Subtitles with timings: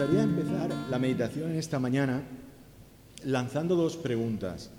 [0.00, 2.22] gustaría empezar la meditación en esta mañana
[3.26, 4.70] lanzando dos preguntas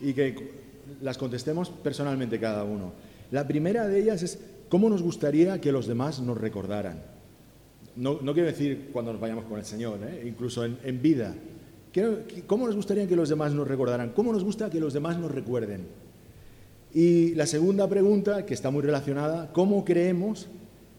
[0.00, 0.52] y que
[1.00, 2.92] las contestemos personalmente cada uno.
[3.32, 4.38] La primera de ellas es,
[4.68, 7.02] ¿cómo nos gustaría que los demás nos recordaran?
[7.96, 10.22] No, quiero decir cuando nos vayamos con el Señor, ¿eh?
[10.28, 11.34] incluso en, en vida.
[12.46, 14.10] ¿Cómo nos gustaría que los demás nos recordaran?
[14.10, 15.88] ¿Cómo nos gusta que los demás nos recuerden?
[16.94, 20.46] Y la segunda pregunta, que está muy relacionada, ¿cómo creemos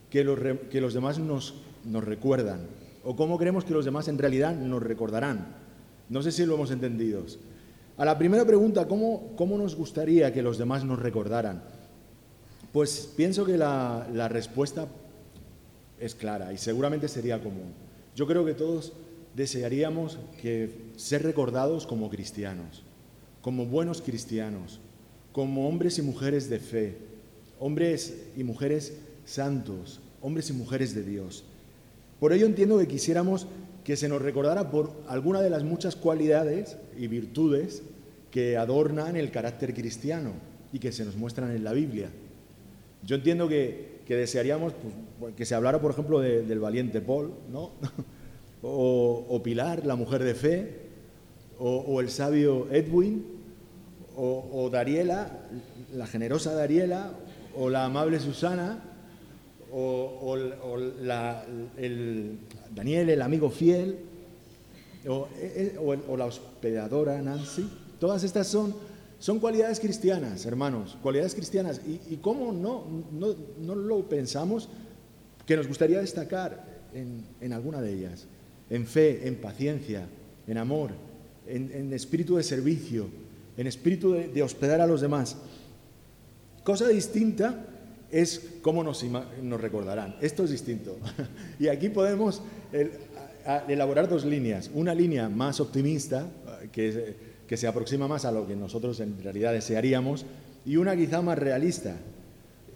[0.09, 0.37] que los,
[0.69, 1.53] que los demás nos,
[1.85, 2.82] nos recuerdan?
[3.03, 5.55] ¿O cómo creemos que los demás en realidad nos recordarán?
[6.09, 7.25] No sé si lo hemos entendido.
[7.97, 11.63] A la primera pregunta, ¿cómo, cómo nos gustaría que los demás nos recordaran?
[12.71, 14.87] Pues pienso que la, la respuesta
[15.99, 17.73] es clara y seguramente sería común.
[18.15, 18.93] Yo creo que todos
[19.35, 22.83] desearíamos que ser recordados como cristianos,
[23.41, 24.79] como buenos cristianos,
[25.31, 26.97] como hombres y mujeres de fe,
[27.59, 31.43] hombres y mujeres santos, hombres y mujeres de Dios.
[32.23, 33.47] Por ello entiendo que quisiéramos
[33.83, 37.83] que se nos recordara por alguna de las muchas cualidades y virtudes
[38.31, 40.31] que adornan el carácter cristiano
[40.71, 42.07] y que se nos muestran en la Biblia.
[43.05, 44.71] Yo entiendo que, desearíamos
[45.19, 47.71] pues, que se hablara, por ejemplo, del valiente Paul, ¿no?
[48.61, 50.79] o, Pilar, la mujer de fe,
[51.59, 53.25] o el sabio Edwin,
[54.15, 55.41] o, Dariela,
[55.93, 57.11] la generosa Dariela,
[57.53, 58.92] o la amable Susana,
[59.73, 60.35] o,
[61.77, 62.39] el
[62.73, 63.97] Daniel, el amigo fiel,
[65.07, 67.67] o, e, e, la hospedadora Nancy.
[67.99, 68.75] Todas estas son,
[69.19, 71.81] son cualidades cristianas, hermanos, cualidades cristianas.
[72.09, 74.69] ¿Y, cómo no, no, lo pensamos
[75.45, 78.27] que nos gustaría destacar en, en, alguna de ellas?
[78.69, 80.07] En fe, en paciencia,
[80.47, 80.91] en amor,
[81.47, 83.07] en, en espíritu de servicio,
[83.57, 85.37] en espíritu de, hospedar a los demás.
[86.63, 87.65] Cosa distinta
[88.13, 89.03] es cómo nos,
[89.41, 90.15] nos recordarán.
[90.21, 90.97] Esto es distinto.
[91.59, 92.41] y aquí podemos
[93.67, 94.69] elaborar dos líneas.
[94.73, 96.27] Una línea más optimista,
[96.71, 97.15] que,
[97.47, 100.25] que se aproxima más a lo que nosotros en realidad desearíamos,
[100.65, 101.95] y una quizá más realista.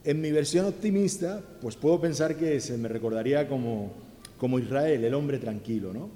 [0.04, 3.92] En mi versión optimista, pues puedo pensar que se me recordaría como,
[4.38, 6.10] como Israel, el hombre tranquilo, ¿no?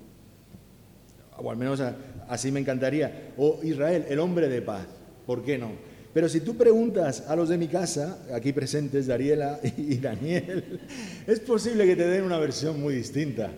[1.38, 1.82] O al menos
[2.28, 3.34] Así me encantaría.
[3.38, 4.88] O Israel, el hombre de paz.
[5.26, 5.91] ¿Por qué no?
[6.14, 10.82] Pero si tú preguntas a los de mi casa, aquí presentes, Dariela y Daniel,
[11.26, 13.52] es posible que te den una versión muy distinta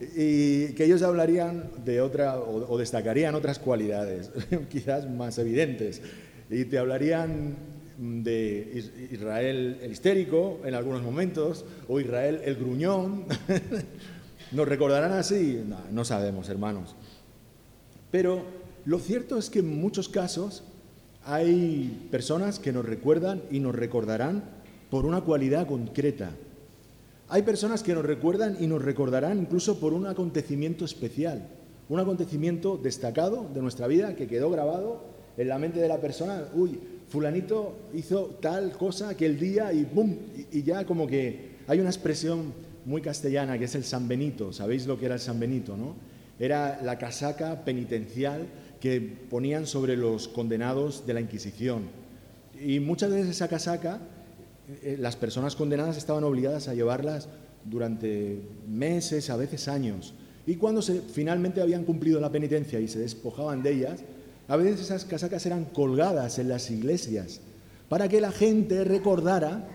[0.00, 4.30] y que ellos hablarían de otra o, destacarían otras cualidades,
[4.68, 6.02] quizás más evidentes,
[6.50, 7.56] y te hablarían
[7.98, 13.24] de Israel el histérico en algunos momentos o Israel el gruñón.
[14.52, 15.62] ¿Nos recordarán así?
[15.90, 16.94] No, sabemos, hermanos.
[18.10, 18.44] Pero
[18.84, 20.62] lo cierto es que en muchos casos
[21.26, 24.44] hay personas que nos recuerdan y nos recordarán
[24.90, 26.30] por una cualidad concreta.
[27.28, 31.48] Hay personas que nos recuerdan y nos recordarán incluso por un acontecimiento especial,
[31.88, 35.02] un acontecimiento destacado de nuestra vida que quedó grabado
[35.36, 36.44] en la mente de la persona.
[36.54, 36.78] Uy,
[37.08, 40.14] fulanito hizo tal cosa aquel día y ¡bum!
[40.52, 42.52] Y, ya como que hay una expresión
[42.84, 44.52] muy castellana que es el San Benito.
[44.52, 45.96] ¿Sabéis lo que era el San Benito, no?
[46.38, 48.46] era la casaca penitencial
[48.80, 51.84] que ponían sobre los condenados de la Inquisición.
[52.60, 54.00] Y muchas veces esa casaca,
[54.82, 57.28] eh, las personas condenadas estaban obligadas a llevarlas
[57.64, 60.14] durante meses, a veces años.
[60.46, 64.00] Y cuando finalmente habían cumplido la penitencia y se despojaban de ellas,
[64.48, 67.40] a veces esas casacas eran colgadas en las iglesias
[67.88, 69.68] para que la gente recordara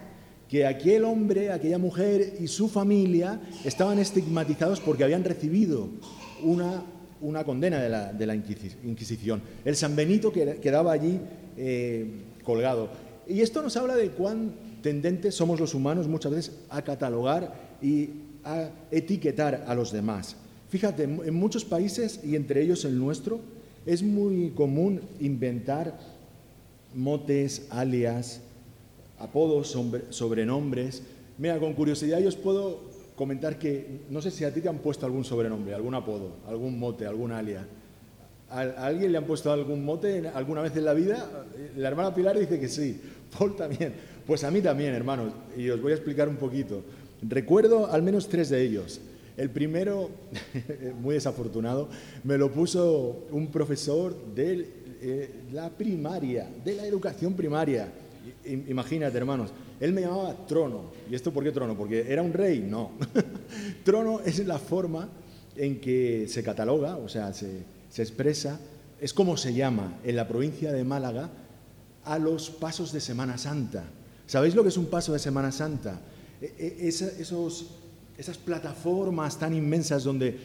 [0.48, 5.90] que aquel hombre, aquella mujer y su familia estaban estigmatizados porque habían recibido
[6.44, 6.84] una,
[7.22, 9.42] una condena de la, Inquisición.
[9.64, 11.20] El San Benito quedaba allí
[11.58, 12.06] eh,
[12.44, 12.90] colgado.
[13.28, 18.10] Y esto nos habla de cuán tendentes somos los humanos muchas veces a catalogar y
[18.44, 20.36] a etiquetar a los demás.
[20.70, 23.40] Fíjate, en muchos países, y entre ellos el nuestro,
[23.86, 26.00] es muy común inventar
[26.94, 28.42] motes, alias,
[29.20, 29.78] apodos,
[30.10, 31.04] sobrenombres.
[31.38, 32.91] Mira, con curiosidad yo os puedo
[33.22, 36.80] comentar que no sé si a ti te han puesto algún sobrenombre, algún apodo, algún
[36.80, 37.68] mote, algún alia.
[38.50, 41.46] ¿A, alguien le han puesto algún mote alguna vez en la vida?
[41.78, 43.00] La hermana Pilar dice que sí,
[43.38, 43.94] Paul también.
[44.26, 46.82] Pues a mí también, hermanos, y os voy a explicar un poquito.
[47.22, 49.00] Recuerdo al menos tres de ellos.
[49.38, 50.10] El primero,
[51.00, 51.90] muy desafortunado,
[52.24, 54.68] me lo puso un profesor de
[55.00, 57.88] eh, la primaria, de la educación primaria.
[58.46, 59.52] Imagínate, hermanos,
[59.82, 60.92] él me llamaba trono.
[61.10, 61.76] ¿Y esto por qué trono?
[61.76, 62.60] ¿Porque era un rey?
[62.60, 62.92] No.
[63.84, 65.10] trono es la forma
[65.56, 67.66] en que se cataloga, o sea, se,
[67.98, 68.60] expresa,
[69.00, 71.32] es como se llama en la provincia de Málaga
[72.06, 73.84] a los pasos de Semana Santa.
[74.28, 76.00] ¿Sabéis lo que es un paso de Semana Santa?
[76.40, 77.66] E, e, esos
[78.18, 80.38] esas plataformas tan inmensas donde,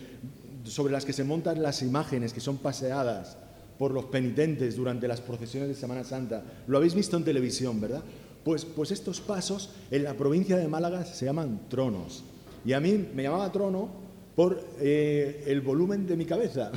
[0.64, 3.36] sobre las que se montan las imágenes que son paseadas
[3.78, 6.42] por los penitentes durante las procesiones de Semana Santa.
[6.66, 8.02] Lo habéis visto en televisión, ¿verdad?
[8.46, 12.22] Pues, pues estos pasos en la provincia de Málaga se llaman tronos.
[12.64, 13.88] Y a mí me llamaba trono
[14.36, 16.70] por eh, el volumen de mi cabeza.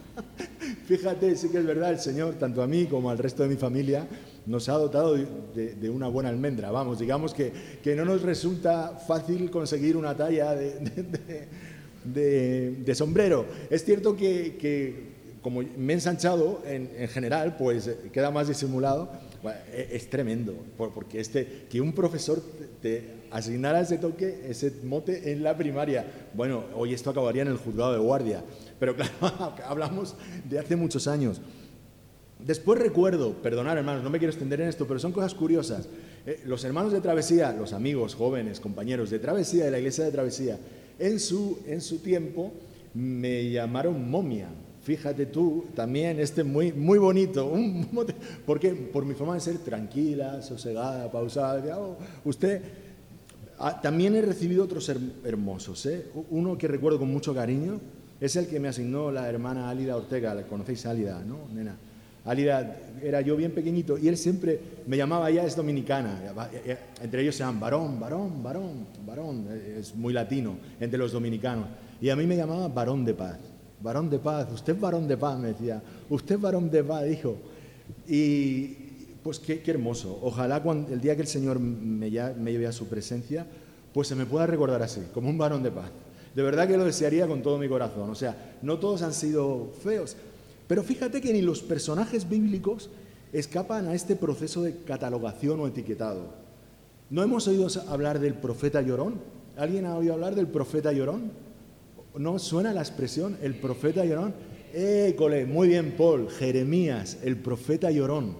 [0.86, 3.56] Fíjate, sí que es verdad, el Señor, tanto a mí como al resto de mi
[3.56, 4.08] familia,
[4.46, 6.70] nos ha dotado de, una buena almendra.
[6.70, 7.52] Vamos, digamos que,
[7.94, 11.50] no nos resulta fácil conseguir una talla de,
[12.94, 13.44] sombrero.
[13.68, 15.10] Es cierto que,
[15.42, 19.28] como me he ensanchado en, general, pues queda más disimulado.
[19.72, 22.42] E, es, tremendo, porque este, que un profesor
[22.82, 26.04] te asignara ese toque, ese mote en la primaria.
[26.34, 28.44] Bueno, hoy esto acabaría en el juzgado de guardia,
[28.78, 29.12] pero claro,
[29.66, 30.14] hablamos
[30.48, 31.40] de hace muchos años.
[32.38, 35.88] Después recuerdo, perdonar hermanos, no me quiero extender en esto, pero son cosas curiosas.
[36.26, 40.10] Eh, los hermanos de travesía, los amigos jóvenes, compañeros de travesía, de la iglesia de
[40.10, 40.58] travesía,
[40.98, 42.52] en su, en su tiempo
[42.94, 44.48] me llamaron momia.
[44.82, 47.86] Fíjate tú, también este muy, muy bonito, un,
[48.46, 51.78] porque por mi forma de ser tranquila, sosegada, pausada.
[51.78, 52.62] Oh, usted,
[53.58, 54.90] ah, también he recibido otros
[55.24, 55.84] hermosos.
[55.86, 56.06] ¿eh?
[56.30, 57.78] Uno que recuerdo con mucho cariño
[58.20, 60.34] es el que me asignó la hermana Álida Ortega.
[60.34, 61.76] ¿La conocéis, Álida, no, nena?
[62.24, 66.20] Alida era yo bien pequeñito y él siempre me llamaba, ya es dominicana,
[67.02, 69.46] entre ellos se llaman varón, varón, varón, varón,
[69.78, 71.66] es muy latino entre los dominicanos.
[72.00, 73.38] Y a mí me llamaba varón de paz,
[73.82, 77.06] varón de paz, usted es varón de paz, me decía, usted es varón de paz,
[77.08, 77.36] hijo.
[78.06, 78.66] Y
[79.22, 82.86] pues qué, hermoso, ojalá cuando, el día que el Señor me, me lleve a su
[82.86, 83.46] presencia,
[83.92, 85.90] pues se me pueda recordar así, como un varón de paz.
[86.34, 88.08] De verdad que lo desearía con todo mi corazón.
[88.08, 90.16] O sea, no todos han sido feos,
[90.68, 92.90] pero fíjate que ni los personajes bíblicos
[93.32, 96.28] escapan a este proceso de catalogación o etiquetado.
[97.10, 99.14] ¿No hemos oído hablar del profeta llorón?
[99.56, 101.32] ¿Alguien ha oído hablar del profeta llorón?
[102.16, 104.34] ¿No suena la expresión el profeta llorón?
[104.72, 108.36] École, muy bien, Paul, Jeremías, el profeta llorón.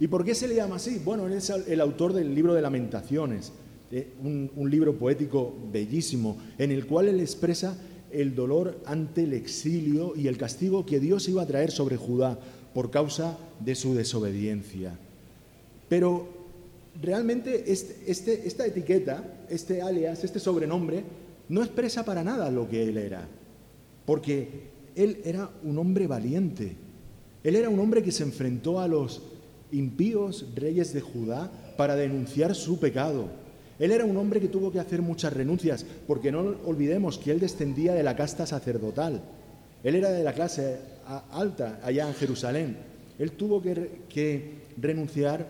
[0.00, 1.00] ¿Y por qué se le llama así?
[1.04, 3.52] Bueno, él es el autor del libro de Lamentaciones,
[3.90, 7.76] eh, un libro poético bellísimo, en el cual él expresa
[8.10, 12.38] el dolor ante el exilio y el castigo que Dios iba a traer sobre Judá
[12.74, 14.96] por causa de su desobediencia.
[15.88, 16.28] Pero
[17.00, 21.04] realmente este, este, esta etiqueta, este alias, este sobrenombre,
[21.48, 23.26] no expresa para nada lo que él era,
[24.04, 26.76] porque él era un hombre valiente,
[27.44, 29.22] él era un hombre que se enfrentó a los
[29.70, 33.28] impíos reyes de Judá para denunciar su pecado
[33.78, 37.38] él era un hombre que tuvo que hacer muchas renuncias, porque no olvidemos que él
[37.38, 39.22] descendía de la casta sacerdotal.
[39.84, 40.78] Él era de la clase
[41.30, 42.76] alta allá en Jerusalén.
[43.18, 45.46] Él tuvo que, renunciar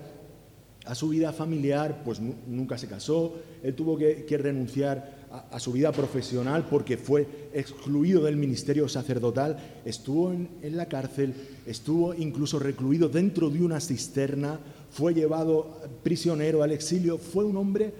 [0.84, 3.36] a su vida familiar, pues nunca se casó.
[3.62, 9.58] Él tuvo que, renunciar a, su vida profesional porque fue excluido del ministerio sacerdotal.
[9.84, 11.34] Estuvo en, en la cárcel,
[11.66, 14.58] estuvo incluso recluido dentro de una cisterna,
[14.90, 17.18] fue llevado prisionero al exilio.
[17.18, 17.92] Fue un hombre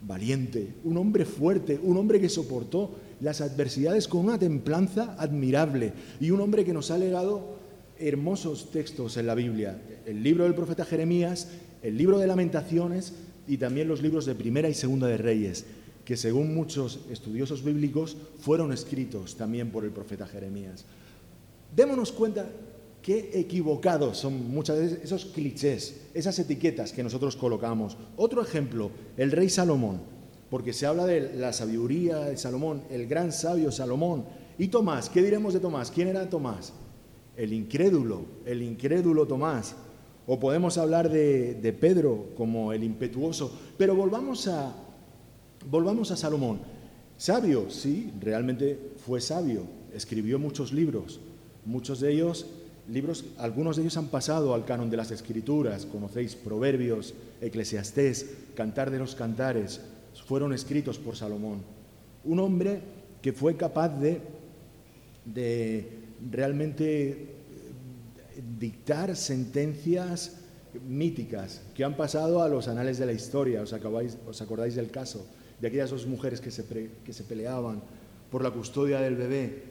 [0.00, 2.90] valiente, un hombre fuerte, un hombre que soportó
[3.20, 7.56] las adversidades con una templanza admirable y un hombre que nos ha legado
[7.98, 9.80] hermosos textos en la Biblia.
[10.06, 11.48] El libro del profeta Jeremías,
[11.82, 13.14] el libro de lamentaciones
[13.46, 15.64] y también los libros de Primera y Segunda de Reyes,
[16.12, 20.84] que según muchos estudiosos bíblicos fueron escritos también por el profeta Jeremías.
[21.74, 22.50] Démonos cuenta
[23.00, 27.96] qué equivocados son muchas veces esos clichés, esas etiquetas que nosotros colocamos.
[28.18, 30.02] Otro ejemplo, el rey Salomón,
[30.50, 34.26] porque se habla de la sabiduría de Salomón, el gran sabio Salomón.
[34.58, 35.90] Y Tomás, ¿qué diremos de Tomás?
[35.90, 36.74] ¿Quién era Tomás?
[37.38, 39.76] El incrédulo, el incrédulo Tomás.
[40.26, 43.50] O podemos hablar de, de Pedro como el impetuoso.
[43.78, 44.76] Pero volvamos a,
[45.70, 46.60] volvamos a Salomón.
[47.16, 49.64] Sabio, sí, realmente fue sabio.
[49.94, 51.20] Escribió muchos libros.
[51.64, 52.46] Muchos de ellos
[52.88, 58.90] libros, algunos de ellos han pasado al canon de las escrituras, conocéis Proverbios, Eclesiastés, Cantar
[58.90, 59.80] de los Cantares,
[60.26, 61.62] fueron escritos por Salomón.
[62.24, 62.80] Un hombre
[63.20, 64.20] que fue capaz de,
[65.24, 65.98] de
[66.30, 67.26] realmente eh,
[68.58, 70.38] dictar sentencias
[70.88, 73.62] míticas que han pasado a los anales de la historia.
[73.62, 75.24] ¿Os, os acordáis del caso
[75.62, 76.64] de aquellas dos mujeres que se,
[77.04, 77.80] que se peleaban
[78.30, 79.62] por la custodia del bebé?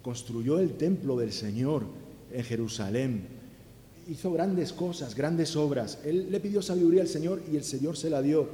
[0.00, 1.84] Construyó el templo del Señor
[2.32, 3.26] en Jerusalén.
[4.08, 5.98] Hizo grandes cosas, grandes obras.
[6.02, 8.48] Él le pidió sabiduría al Señor y el Señor se la dio.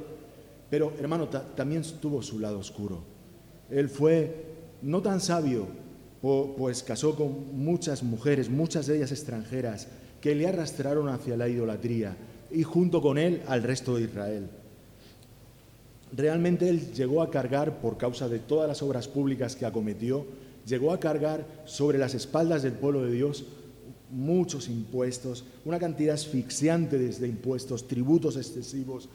[0.69, 3.03] Pero hermano, también tuvo su lado oscuro.
[3.69, 4.43] Él fue
[4.81, 5.67] no tan sabio,
[6.57, 9.87] pues casó con muchas mujeres, muchas de ellas extranjeras,
[10.19, 12.17] que le arrastraron hacia la idolatría
[12.51, 14.49] y junto con él al resto de Israel.
[16.11, 20.25] Realmente él llegó a cargar, por causa de todas las obras públicas que acometió,
[20.65, 23.45] llegó a cargar sobre las espaldas del pueblo de Dios
[24.11, 29.09] muchos impuestos, una cantidad asfixiante de impuestos, tributos excesivos.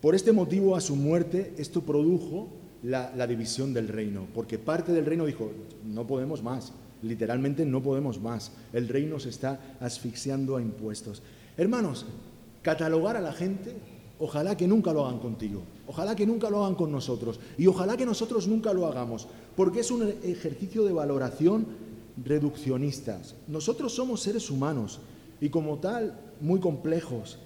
[0.00, 2.48] Por este motivo, a su muerte, esto produjo
[2.82, 5.50] la, la, división del reino, porque parte del reino dijo,
[5.84, 11.22] no podemos más, literalmente no podemos más, el reino se está asfixiando a impuestos.
[11.56, 12.04] Hermanos,
[12.62, 13.74] catalogar a la gente,
[14.18, 17.96] ojalá que nunca lo hagan contigo, ojalá que nunca lo hagan con nosotros, y ojalá
[17.96, 21.66] que nosotros nunca lo hagamos, porque es un ejercicio de valoración
[22.24, 23.34] reduccionistas.
[23.48, 25.00] Nosotros somos seres humanos
[25.40, 27.38] y como tal muy complejos,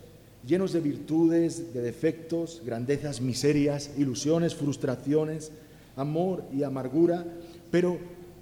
[0.46, 5.52] llenos de virtudes, de defectos, grandezas, miserias, ilusiones, frustraciones,
[5.96, 7.26] amor y amargura,
[7.70, 7.98] pero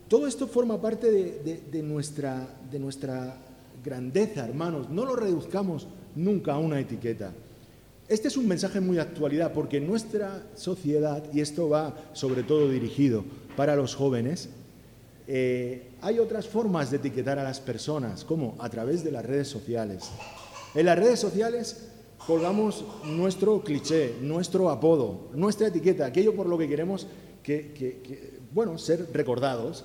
[0.09, 3.37] todo esto forma parte de, nuestra, de nuestra
[3.85, 4.88] grandeza, hermanos.
[4.88, 5.87] No lo reduzcamos
[6.17, 7.33] nunca a una etiqueta.
[8.09, 13.23] Este es un mensaje muy actualidad porque nuestra sociedad, y esto va sobre todo dirigido
[13.55, 14.49] para los jóvenes,
[15.27, 19.49] eh, hay otras formas de etiquetar a las personas, como a través de las redes
[19.49, 20.09] sociales.
[20.75, 21.88] En las redes sociales
[22.27, 27.07] colgamos nuestro cliché, nuestro apodo, nuestra etiqueta, aquello por lo que queremos
[27.43, 29.85] que, bueno, ser recordados.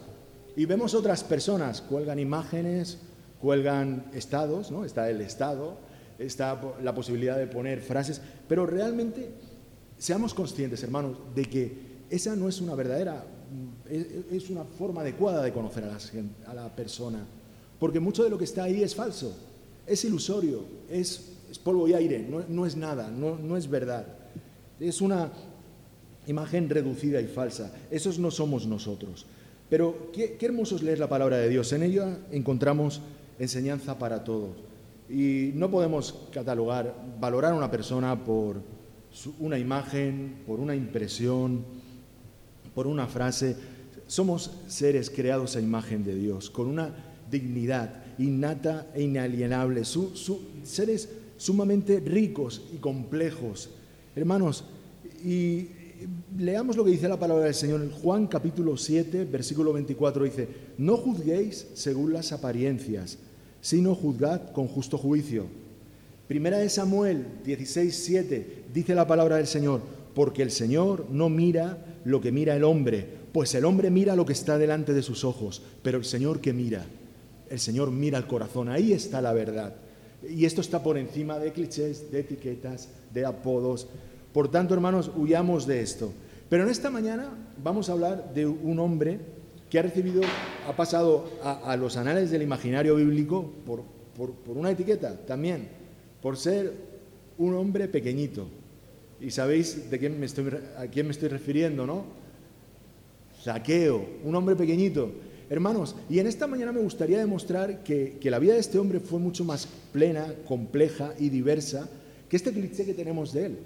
[0.56, 3.00] Y vemos otras personas, cuelgan imágenes,
[3.42, 4.86] cuelgan estados, ¿no?
[4.86, 5.78] Está el estado,
[6.20, 9.30] está la posibilidad de poner frases, pero realmente
[9.98, 13.24] seamos conscientes, hermanos, de que esa no es una verdadera
[14.32, 17.26] es una forma adecuada de conocer a la, persona,
[17.80, 19.36] porque mucho de lo que está ahí es falso,
[19.86, 21.30] es ilusorio, es,
[21.64, 24.08] polvo y aire, no, es nada, no, es verdad.
[24.80, 25.32] Es una
[26.26, 27.72] imagen reducida y falsa.
[27.92, 29.28] Esos no somos nosotros.
[29.70, 31.72] Pero qué, hermoso es leer la palabra de Dios.
[31.74, 33.02] En ella encontramos
[33.38, 34.56] enseñanza para todos.
[35.10, 38.62] Y no podemos catalogar, valorar a una persona por
[39.40, 41.64] una imagen, por una impresión,
[42.74, 43.56] por una frase.
[44.08, 46.94] Somos seres creados a imagen de Dios, con una
[47.30, 49.84] dignidad innata e inalienable,
[50.64, 53.70] seres sumamente ricos y complejos.
[54.16, 54.66] Hermanos,
[55.24, 55.68] y
[56.38, 60.48] leamos lo que dice la palabra del Señor en Juan capítulo 7, versículo 24, dice,
[60.78, 63.18] no juzguéis según las apariencias,
[63.64, 65.46] sino juzgad con justo juicio.
[66.28, 69.80] Primera de Samuel 16, 7, dice la palabra del Señor,
[70.14, 74.26] porque el Señor no mira lo que mira el hombre, pues el hombre mira lo
[74.26, 76.86] que está delante de sus ojos, pero el Señor que mira,
[77.50, 79.74] el Señor mira el corazón, ahí está la verdad.
[80.30, 83.88] Y esto está por encima de clichés, de etiquetas, de apodos.
[84.34, 86.12] Por tanto, hermanos, huyamos de esto.
[86.50, 87.30] Pero en esta mañana
[87.64, 89.20] vamos a hablar de un hombre
[89.74, 90.22] que ha recibido,
[90.68, 93.82] ha pasado a, los anales del imaginario bíblico por,
[94.14, 95.68] por una etiqueta también,
[96.22, 96.72] por ser
[97.40, 98.46] un hombre pequeñito,
[99.20, 100.46] y sabéis de quién me estoy,
[100.78, 102.06] a quién me estoy refiriendo, ¿no?
[103.42, 105.10] Saqueo, un hombre pequeñito.
[105.50, 109.18] Hermanos, y en esta mañana me gustaría demostrar que, la vida de este hombre fue
[109.18, 111.90] mucho más plena, compleja y diversa
[112.30, 113.58] que este cliché que tenemos de él,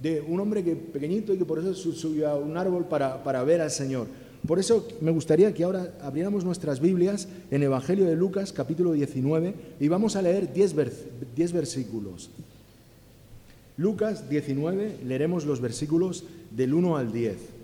[0.00, 3.42] de un hombre que, pequeñito y que por eso subió a un árbol para, para
[3.42, 4.06] ver al Señor.
[4.46, 9.54] Por eso me gustaría que ahora abriéramos nuestras Biblias en Evangelio de Lucas, capítulo 19,
[9.80, 12.30] y vamos a leer 10 versículos.
[13.76, 17.55] Lucas 19, leeremos los versículos del 1 al 10.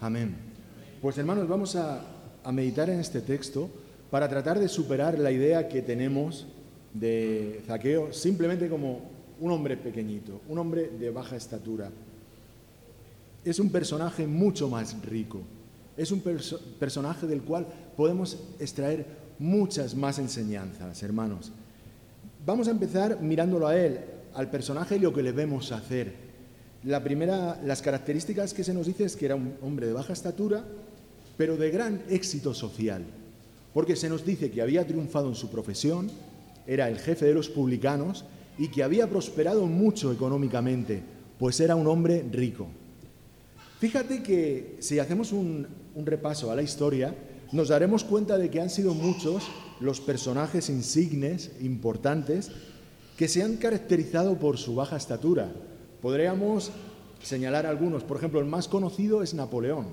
[0.00, 0.36] Amén.
[1.02, 2.00] Pues hermanos, vamos a,
[2.44, 3.68] a meditar en este texto
[4.10, 6.46] para tratar de superar la idea que tenemos
[6.94, 9.00] de Zaqueo simplemente como
[9.40, 11.90] un hombre pequeñito, un hombre de baja estatura.
[13.44, 15.40] Es un personaje mucho más rico,
[15.96, 16.22] es un
[16.78, 19.04] personaje del cual podemos extraer
[19.38, 21.50] muchas más enseñanzas, hermanos.
[22.46, 23.98] Vamos a empezar mirándolo a él,
[24.34, 26.27] al personaje y lo que le vemos hacer.
[26.84, 30.12] La primera, las características que se nos dice es que era un hombre de baja
[30.12, 30.64] estatura,
[31.36, 33.04] pero de gran éxito social,
[33.74, 36.10] porque se nos dice que había triunfado en su profesión,
[36.66, 38.24] era el jefe de los publicanos
[38.58, 41.02] y que había prosperado mucho económicamente,
[41.38, 42.66] pues era un hombre rico.
[43.78, 45.66] Fíjate que si hacemos un,
[46.04, 47.14] repaso a la historia,
[47.52, 49.44] nos daremos cuenta de que han sido muchos
[49.80, 52.50] los personajes insignes, importantes,
[53.16, 55.50] que se han caracterizado por su baja estatura.
[56.02, 56.70] Podríamos
[57.22, 58.04] señalar algunos.
[58.04, 59.86] Por ejemplo, el más conocido es Napoleón,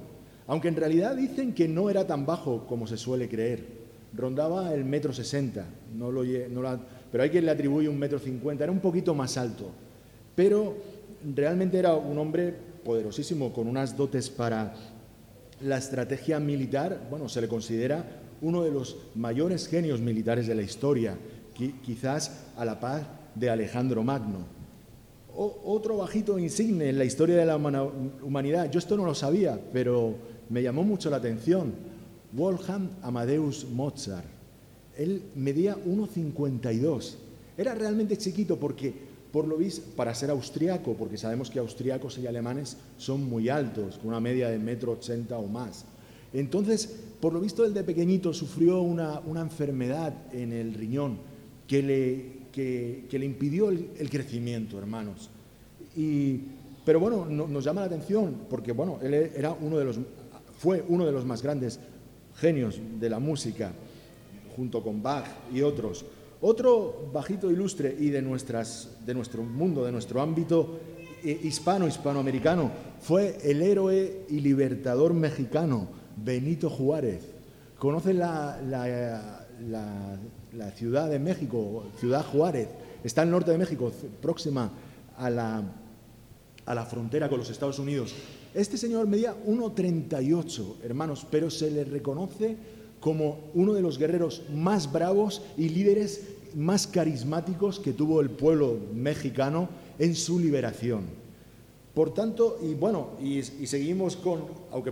[0.47, 3.85] aunque en realidad dicen que no era tan bajo como se suele creer
[4.15, 6.23] rondaba el metro sesenta, no lo,
[7.11, 9.69] pero hay quien le atribuye un metro cincuenta, era un poquito más alto,
[10.35, 10.75] pero
[11.35, 14.73] realmente era un hombre poderosísimo, con unas dotes para
[15.61, 20.61] la estrategia militar, bueno, se le considera uno de los mayores genios militares de la
[20.61, 21.17] historia,
[21.53, 24.54] quizás a la paz de Alejandro Magno.
[25.35, 30.15] Otro bajito insigne en la historia de la humanidad, yo esto no lo sabía, pero
[30.49, 31.73] me llamó mucho la atención
[32.31, 34.25] Wolfgang Amadeus Mozart.
[34.97, 37.15] Él medía 1,52.
[37.57, 38.93] Era realmente chiquito porque,
[39.31, 43.97] por lo visto, para ser austriaco, porque sabemos que austriacos y alemanes son muy altos,
[43.97, 45.85] con una media de metro ochenta o más.
[46.33, 51.17] Entonces, por lo visto, él de pequeñito sufrió una, enfermedad en el riñón
[51.67, 55.29] que le, le impidió el, crecimiento, hermanos.
[55.95, 56.41] Y,
[56.85, 59.99] pero bueno, nos llama la atención porque bueno, él era uno de los,
[60.57, 61.79] fue uno de los más grandes
[62.35, 63.71] genios de la música,
[64.55, 66.05] junto con Bach y otros.
[66.41, 70.79] Otro bajito ilustre y de, nuestras, de nuestro mundo, de nuestro ámbito
[71.23, 77.21] eh, hispano, hispanoamericano, fue el héroe y libertador mexicano Benito Juárez.
[77.79, 80.19] ¿Conocen la, la,
[80.71, 82.69] ciudad de México, Ciudad Juárez?
[83.03, 83.91] Está al norte de México,
[84.21, 84.71] próxima
[85.17, 85.63] a la,
[86.65, 88.13] a la frontera con los Estados Unidos.
[88.53, 92.57] Este señor medía 1,38, hermanos, pero se le reconoce
[92.99, 96.21] como uno de los guerreros más bravos y líderes
[96.55, 101.03] más carismáticos que tuvo el pueblo mexicano en su liberación.
[101.93, 104.91] Por tanto, y bueno, y, seguimos con, aunque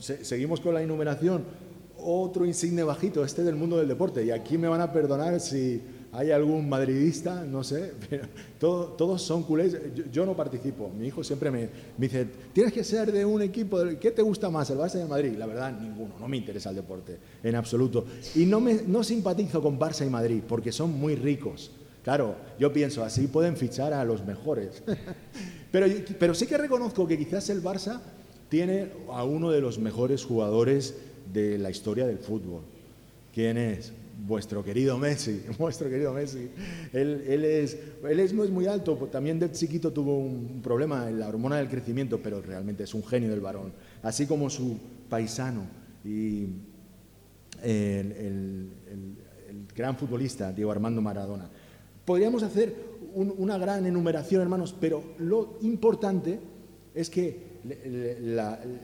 [0.00, 1.44] seguimos con la enumeración,
[2.02, 5.80] otro insigne bajito, este del mundo del deporte, y aquí me van a perdonar si
[6.14, 8.26] hay algún madridista, no sé, pero
[8.58, 9.76] todos son culés.
[10.12, 10.90] Yo, no participo.
[10.90, 14.68] Mi hijo siempre me, dice, tienes que ser de un equipo, ¿qué te gusta más,
[14.70, 15.34] el Barça y el Madrid?
[15.38, 18.04] La verdad, ninguno, no me interesa el deporte, en absoluto.
[18.34, 21.72] Y no, me, no simpatizo con Barça y Madrid, porque son muy ricos.
[22.04, 24.82] Claro, yo pienso, así pueden fichar a los mejores.
[25.72, 25.86] pero,
[26.18, 28.00] pero sí que reconozco que quizás el Barça
[28.50, 30.94] tiene a uno de los mejores jugadores
[31.32, 32.62] de la historia del fútbol.
[33.32, 33.92] ¿Quién es?
[34.26, 36.50] vuestro querido Messi, vuestro querido Messi.
[36.92, 41.08] Él, es, él es, no es muy alto, pues también de chiquito tuvo un problema
[41.08, 44.78] en la hormona del crecimiento, pero realmente es un genio del varón, así como su
[45.08, 45.66] paisano
[46.04, 46.46] y
[47.62, 48.70] el,
[49.74, 51.48] gran futbolista Diego Armando Maradona.
[52.04, 52.74] Podríamos hacer
[53.14, 56.40] una gran enumeración, hermanos, pero lo importante
[56.94, 57.52] es que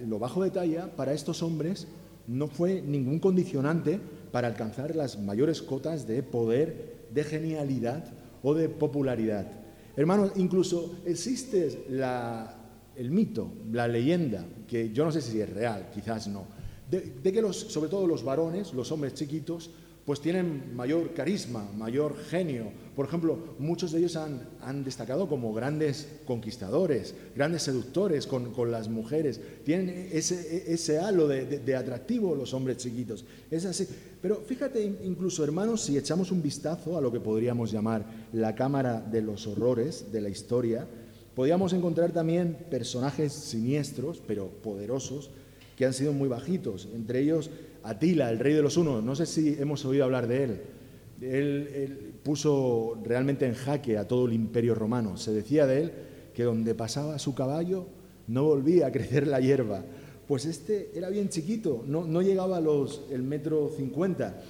[0.07, 1.87] lo bajo de talla para estos hombres
[2.29, 3.99] no fue ningún condicionante
[4.31, 8.05] para alcanzar las mayores cotas de poder, de genialidad
[8.43, 9.51] o de popularidad.
[9.97, 11.87] Hermanos, incluso existe
[12.97, 16.45] el mito, la leyenda, que yo no sé si es real, quizás no,
[16.91, 19.71] de, que los, sobre todo los varones, los hombres chiquitos,
[20.09, 22.73] pues tienen mayor carisma, mayor genio.
[22.97, 29.39] Por ejemplo, muchos de ellos han, destacado como grandes conquistadores, grandes seductores con, las mujeres.
[29.67, 33.27] Tienen ese, ese halo de, de, atractivo los hombres chiquitos.
[33.51, 33.87] Es así.
[34.23, 39.03] Pero fíjate, incluso hermanos, si echamos un vistazo a lo que podríamos llamar la cámara
[39.03, 40.87] de los horrores de la historia,
[41.35, 45.29] podríamos encontrar también personajes siniestros, pero poderosos,
[45.77, 46.89] que han sido muy bajitos.
[46.95, 47.51] Entre ellos
[47.83, 50.61] Atila, el rey de los unos, no sé si hemos oído hablar de él.
[51.21, 52.15] él.
[52.23, 55.17] puso realmente en jaque a todo el imperio romano.
[55.17, 55.93] Se decía de él
[56.35, 57.87] que donde pasaba su caballo
[58.29, 59.85] no volvía a crecer la hierba.
[60.27, 64.41] Pues este era bien chiquito, no, llegaba a los el metro cincuenta.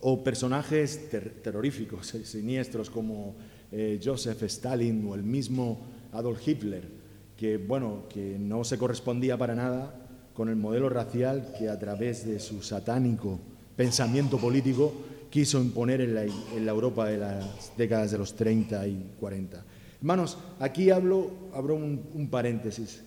[0.00, 1.10] O personajes
[1.42, 3.36] terroríficos, siniestros, como
[3.70, 5.78] eh, Joseph Stalin o el mismo
[6.12, 6.88] Adolf Hitler,
[7.36, 9.99] que, bueno, que no se correspondía para nada
[10.40, 13.38] con el modelo racial que a través de su satánico
[13.76, 14.90] pensamiento político
[15.28, 19.62] quiso imponer en la, Europa de las décadas de los 30 y 40.
[19.98, 23.02] Hermanos, aquí hablo, abro un, paréntesis.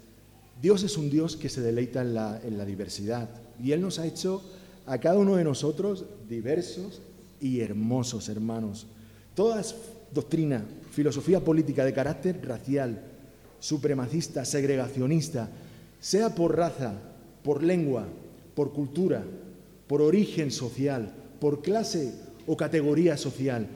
[0.62, 3.28] Dios es un Dios que se deleita en la, en la diversidad
[3.60, 4.44] y Él nos ha hecho
[4.86, 7.02] a cada uno de nosotros diversos
[7.42, 8.86] y hermosos, hermanos.
[9.34, 9.74] Todas
[10.14, 13.02] doctrina, filosofía política de carácter racial,
[13.60, 15.50] supremacista, segregacionista,
[16.00, 16.94] sea por raza,
[17.44, 18.08] por lengua,
[18.56, 19.24] por cultura,
[19.88, 22.14] por origen social, por clase
[22.48, 23.68] o categoría social.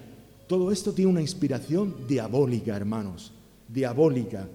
[0.48, 3.34] Todo esto tiene una inspiración diabólica, hermanos,
[3.68, 4.48] diabólica.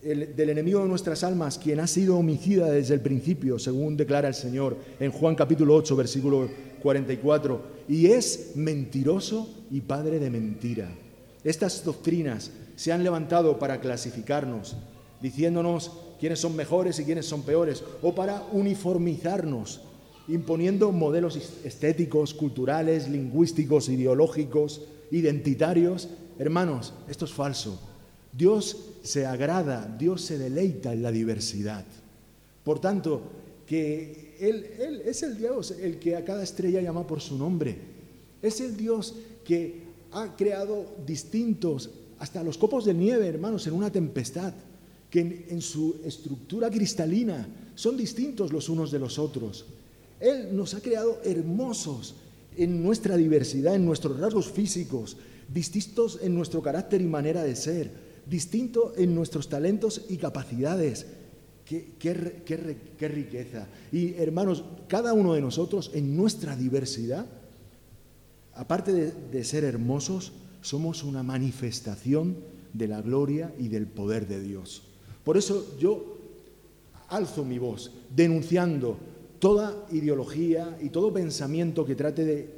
[0.00, 4.34] del enemigo de nuestras almas, quien ha sido homicida desde el principio, según declara el
[4.34, 6.48] Señor en Juan capítulo 8, versículo
[6.82, 10.88] 44, y es mentiroso y padre de mentira.
[11.42, 14.76] Estas doctrinas se han levantado para clasificarnos,
[15.20, 19.80] diciéndonos quiénes son mejores y quiénes son peores, o para uniformizarnos,
[20.28, 26.08] imponiendo modelos estéticos, culturales, lingüísticos, ideológicos, identitarios.
[26.38, 27.80] Hermanos, esto es falso.
[28.32, 31.84] Dios se agrada, Dios se deleita en la diversidad.
[32.62, 33.22] Por tanto,
[33.66, 37.76] que él, él, es el Dios el que a cada estrella llama por su nombre.
[38.42, 43.90] Es el Dios que ha creado distintos, hasta los copos de nieve, hermanos, en una
[43.90, 44.52] tempestad,
[45.10, 49.66] que en, su estructura cristalina son distintos los unos de los otros.
[50.20, 52.14] Él nos ha creado hermosos
[52.56, 55.16] en nuestra diversidad, en nuestros rasgos físicos,
[55.52, 57.90] distintos en nuestro carácter y manera de ser,
[58.26, 61.06] distintos en nuestros talentos y capacidades.
[61.64, 61.94] Qué,
[62.98, 63.68] riqueza.
[63.92, 67.26] Y hermanos, cada uno de nosotros en nuestra diversidad
[68.58, 72.36] aparte de, ser hermosos, somos una manifestación
[72.72, 74.82] de la gloria y del poder de Dios.
[75.28, 76.16] Por eso yo
[77.10, 78.96] alzo mi voz denunciando
[79.38, 82.48] toda ideología y todo pensamiento que trate de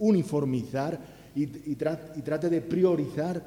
[0.00, 0.98] uniformizar
[1.36, 3.40] y, trate de priorizar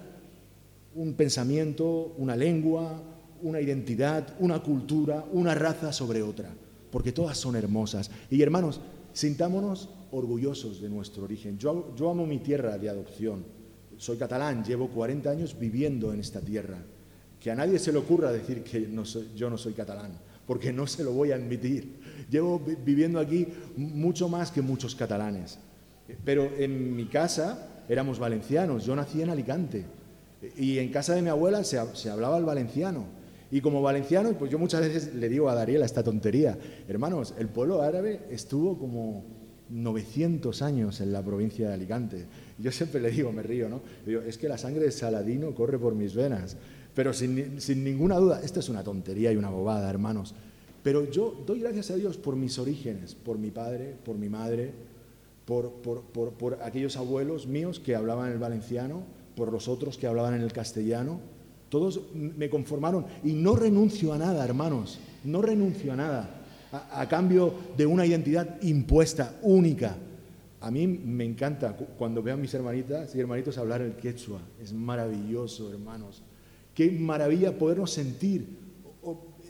[0.96, 3.04] un pensamiento, una lengua,
[3.42, 6.50] una identidad, una cultura, una raza sobre otra,
[6.90, 8.10] porque todas son hermosas.
[8.30, 8.80] Y hermanos,
[9.12, 11.58] sintámonos orgullosos de nuestro origen.
[11.58, 13.44] Yo, yo amo mi tierra de adopción.
[13.98, 16.82] Soy catalán, llevo 40 años viviendo en esta tierra.
[17.40, 18.90] Que a nadie se le ocurra decir que
[19.36, 20.12] yo no soy catalán,
[20.46, 22.00] porque no se lo voy a admitir.
[22.30, 23.48] Llevo viviendo aquí
[23.78, 25.60] mucho más que muchos catalanes.
[26.26, 29.86] Pero en mi casa éramos valencianos, yo nací en Alicante.
[30.58, 31.78] Y en casa de mi abuela se,
[32.10, 33.06] hablaba el valenciano.
[33.52, 37.48] Y como valenciano, pues yo muchas veces le digo a Dariela esta tontería, hermanos, el
[37.48, 39.26] pueblo árabe estuvo como
[39.70, 42.26] 900 años en la provincia de Alicante.
[42.60, 43.82] Yo siempre le digo, me río, ¿no?
[44.22, 46.58] Es que la sangre de Saladino corre por mis venas.
[47.00, 50.36] Pero sin, ninguna duda, esto es una tontería y una bobada, hermanos.
[50.84, 54.74] Pero yo doy gracias a Dios por mis orígenes, por mi padre, por mi madre,
[55.46, 59.04] por, aquellos abuelos míos que hablaban el valenciano,
[59.38, 61.22] por los otros que hablaban en el castellano.
[61.70, 66.42] Todos me conformaron y no renuncio a nada, hermanos, no renuncio a nada
[66.74, 69.96] a, cambio de una identidad impuesta, única.
[70.60, 74.42] A mí me encanta cuando veo a mis hermanitas y hermanitos hablar el quechua.
[74.62, 76.24] Es maravilloso, hermanos.
[76.80, 78.58] Qué maravilla podernos sentir,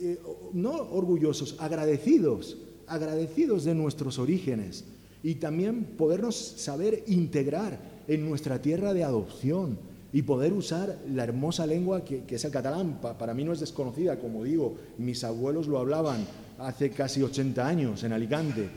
[0.02, 0.18] eh,
[0.54, 4.86] no orgullosos, agradecidos, agradecidos de nuestros orígenes
[5.22, 9.78] y también podernos saber integrar en nuestra tierra de adopción
[10.12, 13.00] y poder usar la hermosa lengua que, es el catalán.
[13.00, 16.26] para mí no es desconocida, como digo, mis abuelos lo hablaban
[16.58, 18.70] hace casi 80 años en Alicante.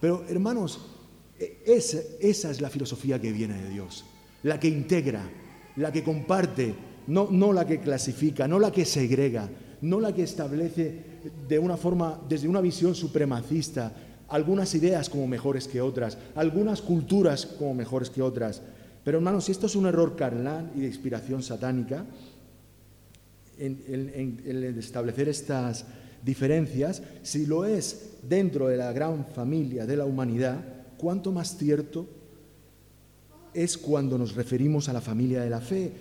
[0.00, 0.80] Pero hermanos,
[1.38, 4.06] e, esa, esa es la filosofía que viene de Dios,
[4.44, 5.28] la que integra,
[5.76, 9.48] la que comparte, no, no la que clasifica, no la que segrega,
[9.82, 11.02] no la que establece
[11.48, 13.92] de una forma, desde una visión supremacista,
[14.28, 18.62] algunas ideas como mejores que otras, algunas culturas como mejores que otras.
[19.02, 22.04] Pero hermanos, si esto es un error carnal y de inspiración satánica,
[23.58, 25.84] en, en establecer estas,
[26.22, 30.64] diferencias, si lo es dentro de la gran familia de la humanidad,
[30.96, 32.06] cuánto más cierto
[33.54, 35.92] es cuando nos referimos a la familia de la fe,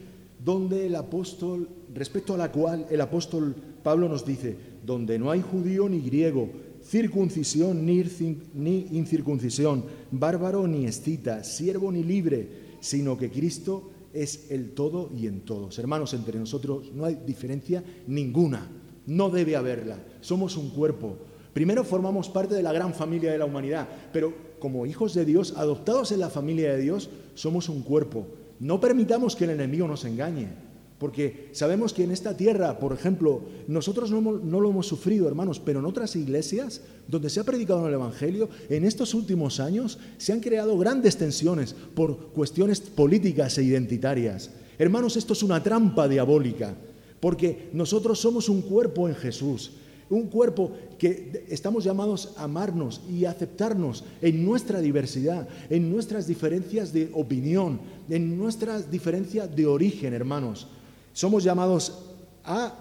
[0.43, 5.41] donde el apóstol, respecto a la cual el apóstol Pablo nos dice, donde no hay
[5.41, 6.49] judío ni griego,
[6.83, 15.09] circuncisión ni, incircuncisión, bárbaro ni escita, siervo ni libre, sino que Cristo es el todo
[15.15, 15.77] y en todos.
[15.79, 18.69] Hermanos, entre nosotros no hay diferencia ninguna.
[19.05, 20.03] No debe haberla.
[20.21, 21.17] Somos un cuerpo.
[21.53, 25.53] Primero formamos parte de la gran familia de la humanidad, pero como hijos de Dios,
[25.57, 28.27] adoptados en la familia de Dios, somos un cuerpo.
[28.59, 30.67] No permitamos que el enemigo nos engañe.
[30.97, 35.79] Porque sabemos que en esta tierra, por ejemplo, nosotros no, lo hemos sufrido, hermanos, pero
[35.79, 40.39] en otras iglesias donde se ha predicado el Evangelio, en estos últimos años se han
[40.39, 44.49] creado grandes tensiones por cuestiones políticas e identitarias.
[44.79, 46.73] Hermanos, esto es una trampa diabólica,
[47.19, 49.73] porque nosotros somos un cuerpo en Jesús,
[50.09, 56.93] un cuerpo que estamos llamados a amarnos y aceptarnos en nuestra diversidad, en nuestras diferencias
[56.93, 60.67] de opinión, en nuestras diferencias de origen, hermanos.
[61.13, 62.05] Somos llamados
[62.43, 62.73] a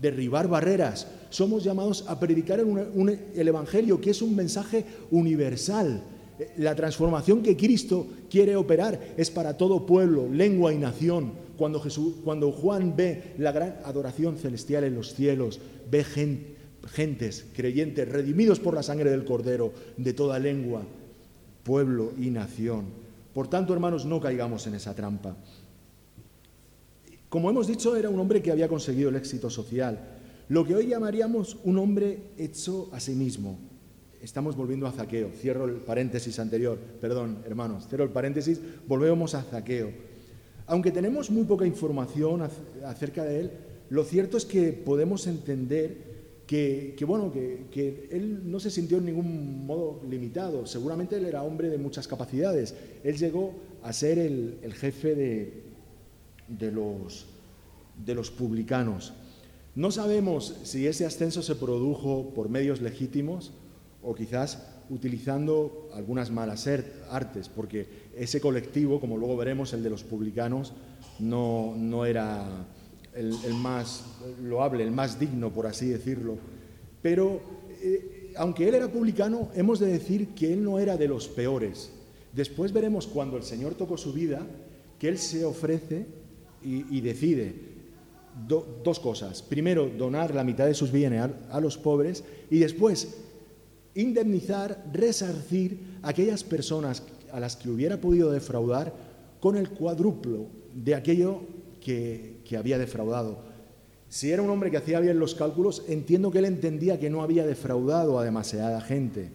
[0.00, 6.02] derribar barreras, somos llamados a predicar el Evangelio, que es un mensaje universal.
[6.56, 11.32] La transformación que Cristo quiere operar es para todo pueblo, lengua y nación.
[11.56, 18.74] Cuando, Juan ve la gran adoración celestial en los cielos, ve gentes creyentes redimidos por
[18.74, 20.82] la sangre del Cordero de toda lengua,
[21.62, 22.84] pueblo y nación.
[23.32, 25.36] Por tanto, hermanos, no caigamos en esa trampa.
[27.30, 29.98] Como hemos dicho, era un hombre que había conseguido el éxito social,
[30.48, 33.58] lo que hoy llamaríamos un hombre hecho a sí mismo.
[34.26, 35.30] Estamos volviendo a Zaqueo.
[35.30, 36.76] Cierro el paréntesis anterior.
[37.00, 38.60] Perdón, hermanos, cierro el paréntesis.
[38.88, 39.92] Volvemos a Zaqueo.
[40.66, 42.42] Aunque tenemos muy poca información
[42.84, 43.50] acerca de él,
[43.88, 45.96] lo cierto es que podemos entender
[46.44, 50.66] que, bueno, que, él no se sintió en ningún modo limitado.
[50.66, 52.74] Seguramente él era hombre de muchas capacidades.
[53.04, 55.62] Él llegó a ser el jefe de,
[56.48, 57.26] de los,
[58.04, 59.12] de los publicanos.
[59.76, 63.52] No sabemos si ese ascenso se produjo por medios legítimos
[64.06, 66.68] o quizás utilizando algunas malas
[67.10, 70.72] artes, porque ese colectivo, como luego veremos, el de los publicanos,
[71.18, 72.66] no, no era
[73.14, 74.04] el, más
[74.42, 76.36] loable, el más digno, por así decirlo.
[77.02, 77.40] Pero
[77.82, 81.90] eh, aunque él era publicano, hemos de decir que él no era de los peores.
[82.32, 84.46] Después veremos cuando el Señor tocó su vida,
[84.98, 86.06] que él se ofrece
[86.62, 87.54] y, decide
[88.82, 89.42] dos cosas.
[89.42, 93.16] Primero, donar la mitad de sus bienes a, los pobres y después
[93.96, 98.94] indemnizar, resarcir a aquellas personas a las que hubiera podido defraudar
[99.40, 101.40] con el cuádruplo de aquello
[101.80, 103.38] que, que, había defraudado.
[104.08, 107.22] Si era un hombre que hacía bien los cálculos, entiendo que él entendía que no
[107.22, 109.30] había defraudado a demasiada gente,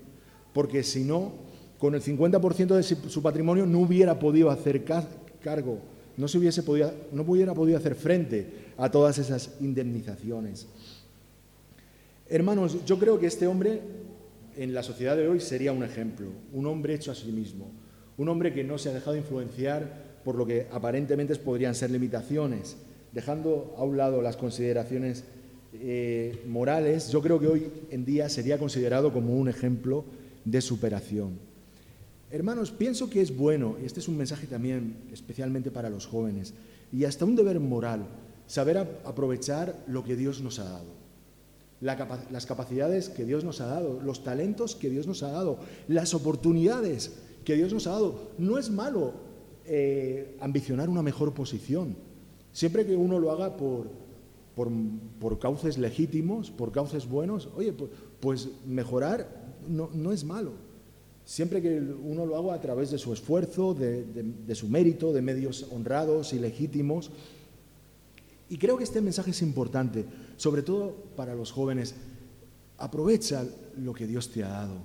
[0.54, 1.34] porque si no,
[1.78, 5.80] con el 50% de su patrimonio no hubiera podido hacer cargo
[6.18, 10.68] no, se hubiese podido, no hubiera podido hacer frente a todas esas indemnizaciones.
[12.30, 13.82] Hermanos, yo creo que este hombre
[14.56, 17.72] en la sociedad de hoy sería un ejemplo, un hombre hecho a sí mismo,
[18.18, 22.78] un hombre que no se ha dejado influenciar por lo que aparentemente podrían ser limitaciones,
[23.12, 25.24] dejando a un lado las consideraciones
[25.74, 30.06] eh, morales, yo creo que hoy en día sería considerado como un ejemplo
[30.46, 31.40] de superación.
[32.30, 36.54] Hermanos, pienso que es bueno, y este es un mensaje también especialmente para los jóvenes,
[36.92, 38.06] y hasta un deber moral,
[38.48, 41.01] saber aprovechar lo que Dios nos ha dado.
[41.82, 46.14] Las capacidades que Dios nos ha dado, los talentos que Dios nos ha dado, las
[46.14, 47.12] oportunidades
[47.44, 48.32] que Dios nos ha dado.
[48.38, 49.14] No es malo
[49.66, 51.96] eh, ambicionar una mejor posición,
[52.54, 53.88] siempre que uno lo haga por,
[55.20, 57.50] por, cauces legítimos, por cauces buenos.
[57.56, 57.90] Oye, pues,
[58.20, 59.28] pues mejorar
[59.68, 60.54] no, no es malo
[61.26, 65.66] siempre que uno lo haga a través de su esfuerzo, de, su mérito, de medios
[65.72, 67.12] honrados y legítimos.
[68.50, 70.06] Y creo que este mensaje es importante,
[70.42, 71.94] sobre todo para los jóvenes.
[72.80, 73.46] Aprovecha
[73.78, 74.78] lo que Dios te ha dado.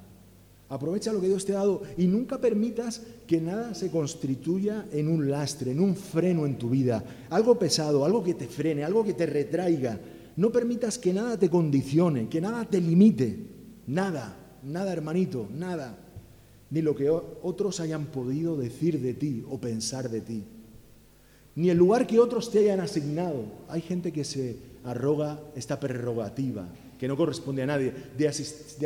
[0.69, 5.09] Aprovecha lo que Dios te ha dado y nunca permitas que nada se constituya en
[5.09, 9.03] un lastre, en un freno en tu vida, algo pesado, algo que te frene, algo
[9.03, 9.99] que te retraiga.
[10.37, 13.55] No permitas que nada te condicione, que nada te limite.
[13.87, 15.97] Nada, nada hermanito, nada
[16.69, 20.42] ni lo que otros hayan podido decir de ti o pensar de ti,
[21.55, 23.45] ni el lugar que otros te hayan asignado.
[23.69, 26.66] Hay gente que se arroga esta prerrogativa,
[26.99, 28.29] que no corresponde a nadie, de,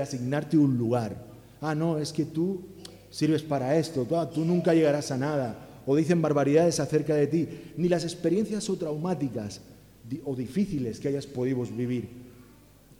[0.00, 1.24] asignarte un lugar.
[1.60, 2.62] Ah, no, es que tú
[3.10, 7.88] sirves para esto, tú nunca llegarás a nada, o dicen barbaridades acerca de ti, ni
[7.88, 9.60] las experiencias o traumáticas
[10.24, 12.08] o difíciles que hayas podido vivir.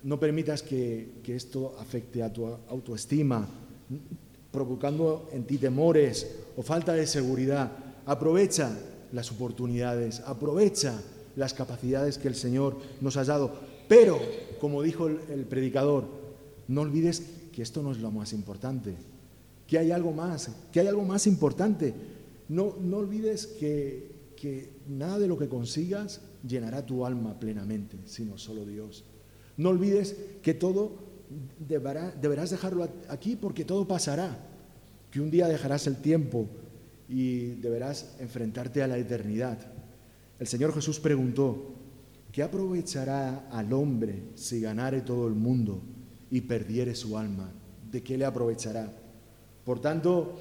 [0.02, 3.48] No permitas que, que esto afecte a tu autoestima,
[4.52, 7.70] provocando en ti temores o falta de seguridad.
[8.06, 8.70] Aprovecha
[9.12, 11.00] las oportunidades, aprovecha
[11.40, 13.52] las capacidades que el Señor nos ha dado.
[13.88, 14.20] Pero,
[14.60, 16.06] como dijo el, predicador,
[16.68, 17.22] no olvides
[17.52, 18.94] que esto no es lo más importante,
[19.66, 21.94] que hay algo más, que hay algo más importante.
[22.48, 28.36] No, no olvides que, que nada de lo que consigas llenará tu alma plenamente, sino
[28.38, 29.04] solo Dios.
[29.56, 30.92] No olvides que todo
[31.58, 34.36] deberás dejarlo aquí porque todo pasará,
[35.10, 36.46] que un día dejarás el tiempo
[37.08, 39.58] y deberás enfrentarte a la eternidad.
[40.40, 41.74] El Señor Jesús preguntó,
[42.32, 45.82] ¿qué aprovechará al hombre si ganare todo el mundo
[46.30, 47.52] y perdiere su alma?
[47.92, 48.90] ¿De qué le aprovechará?
[49.64, 50.34] Por tanto,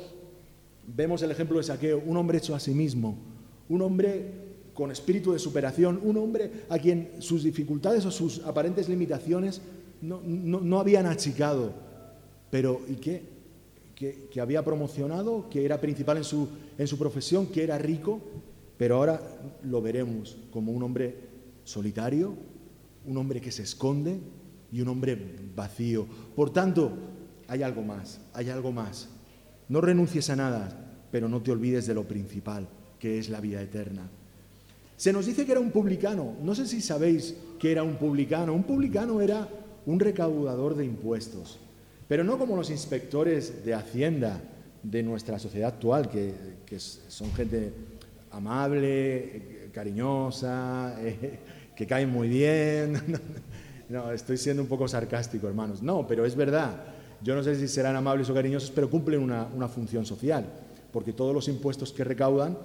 [0.88, 3.17] vemos el ejemplo de Saqueo, un hombre hecho a sí mismo,
[3.67, 8.88] un hombre con espíritu de superación, un hombre a quien sus dificultades o sus aparentes
[8.88, 9.62] limitaciones
[10.01, 11.73] no, habían achicado,
[12.49, 13.38] pero ¿y qué?
[13.95, 18.21] Que, que, había promocionado, que era principal en su, en su profesión, que era rico,
[18.80, 19.22] pero ahora
[19.63, 21.13] lo veremos como un hombre
[21.65, 22.34] solitario,
[23.06, 24.22] un hombre que se esconde
[24.72, 26.08] y un hombre vacío.
[26.34, 26.94] Por tanto,
[27.50, 29.10] hay algo más, hay algo más.
[29.68, 30.70] No renuncies a nada,
[31.12, 34.10] pero no te olvides de lo principal, que es la vida eterna.
[34.96, 36.36] Se nos dice que era un publicano.
[36.42, 38.54] No sé si sabéis que era un publicano.
[38.54, 39.46] Un publicano era
[39.88, 41.60] un recaudador de impuestos,
[42.08, 44.42] pero no como los inspectores de Hacienda
[44.84, 46.34] de nuestra sociedad actual, que,
[46.80, 47.74] son gente
[48.32, 51.39] amable, cariñosa, eh,
[51.76, 53.02] que caen muy bien.
[53.89, 55.82] No, estoy siendo un poco sarcástico, hermanos.
[55.82, 56.76] No, pero es verdad.
[57.24, 60.46] Yo no sé si serán amables o cariñosos, pero cumplen una, una función social,
[60.94, 62.56] porque todos los impuestos que recaudan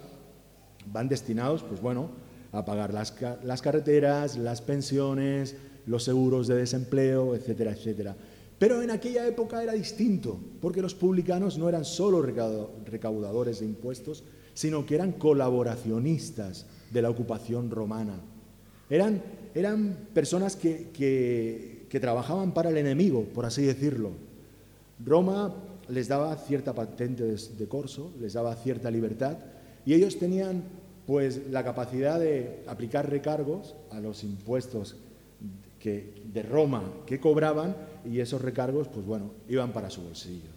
[0.93, 2.11] van destinados, pues bueno,
[2.53, 8.15] a pagar las, las carreteras, las pensiones, los seguros de desempleo, etcétera, etcétera.
[8.59, 14.25] Pero en aquella época era distinto, porque los publicanos no eran solo recaudadores de impuestos,
[14.55, 18.15] sino que eran colaboracionistas de la ocupación romana.
[18.89, 19.23] Eran,
[19.55, 24.11] eran personas que, que, trabajaban para el enemigo, por así decirlo.
[25.05, 25.55] Roma
[25.89, 29.37] les daba cierta patente de corso, les daba cierta libertad,
[29.87, 30.65] y ellos tenían
[31.07, 34.97] pues la capacidad de aplicar recargos a los impuestos
[35.79, 37.77] que, de Roma que cobraban
[38.11, 40.51] y esos recargos, pues bueno, iban para su bolsillo.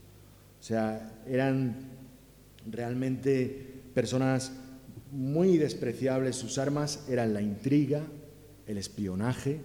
[0.60, 1.76] O sea, eran
[2.72, 3.67] realmente
[3.98, 4.52] personas
[5.12, 8.04] muy despreciables, sus armas eran la intriga,
[8.68, 9.60] el espionaje,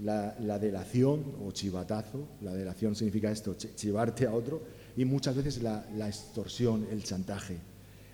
[0.00, 4.62] la, delación o chivatazo, la delación significa esto, chivarte a otro,
[4.96, 7.58] y muchas veces la, extorsión, el chantaje.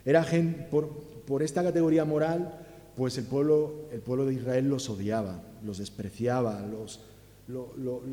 [0.04, 0.90] Era gente, por,
[1.26, 2.52] por esta categoría moral,
[2.94, 7.00] pues el pueblo, el pueblo de Israel los odiaba, los despreciaba, los,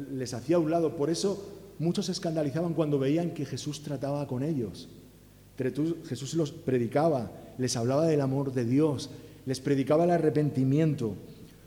[0.09, 0.95] les hacía a un lado.
[0.95, 4.87] Por eso muchos se escandalizaban cuando veían que Jesús trataba con ellos.
[5.57, 9.09] Jesús los predicaba, les hablaba del amor de Dios,
[9.45, 11.15] les predicaba el arrepentimiento.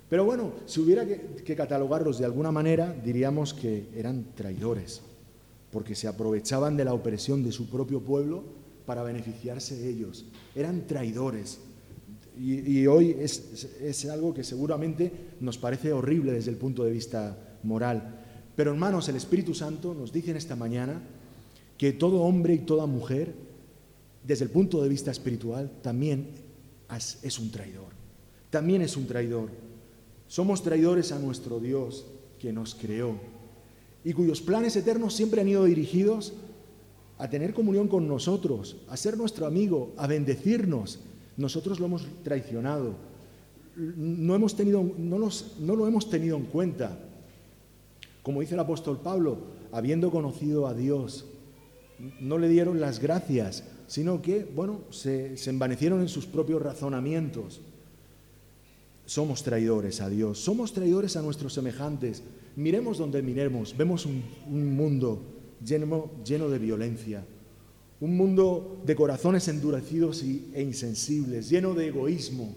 [0.09, 5.03] Pero bueno, si hubiera que, catalogarlos de alguna manera, diríamos que eran traidores,
[5.73, 8.45] porque se aprovechaban de la opresión de su propio pueblo
[8.87, 10.25] para beneficiarse ellos.
[10.55, 11.59] Eran traidores.
[12.39, 18.21] Y, hoy es, algo que seguramente nos parece horrible desde el punto de vista moral.
[18.55, 21.01] Pero hermanos, el Espíritu Santo nos dice en esta mañana
[21.79, 23.35] que todo hombre y toda mujer,
[24.27, 26.31] desde el punto de vista espiritual, también
[27.23, 27.95] es un traidor.
[28.51, 29.51] También es un traidor.
[30.29, 32.07] Somos traidores a nuestro Dios
[32.39, 33.37] que nos creó
[34.07, 36.33] y cuyos planes eternos siempre han ido dirigidos
[37.19, 41.01] a tener comunión con nosotros, a ser nuestro amigo, a bendecirnos.
[41.37, 42.95] Nosotros lo hemos traicionado,
[43.75, 46.99] no, hemos tenido, no, lo hemos tenido en cuenta.
[48.23, 49.39] Como dice el apóstol Pablo,
[49.73, 51.27] habiendo conocido a Dios,
[52.21, 57.61] no le dieron las gracias, sino que, bueno, se, envanecieron en sus propios razonamientos.
[59.05, 62.23] Somos traidores a Dios, somos traidores a nuestros semejantes.
[62.57, 65.23] Miremos donde miremos, vemos un, un mundo
[65.65, 67.25] lleno, lleno de violencia,
[68.01, 72.55] un mundo de corazones endurecidos e insensibles, lleno de egoísmo.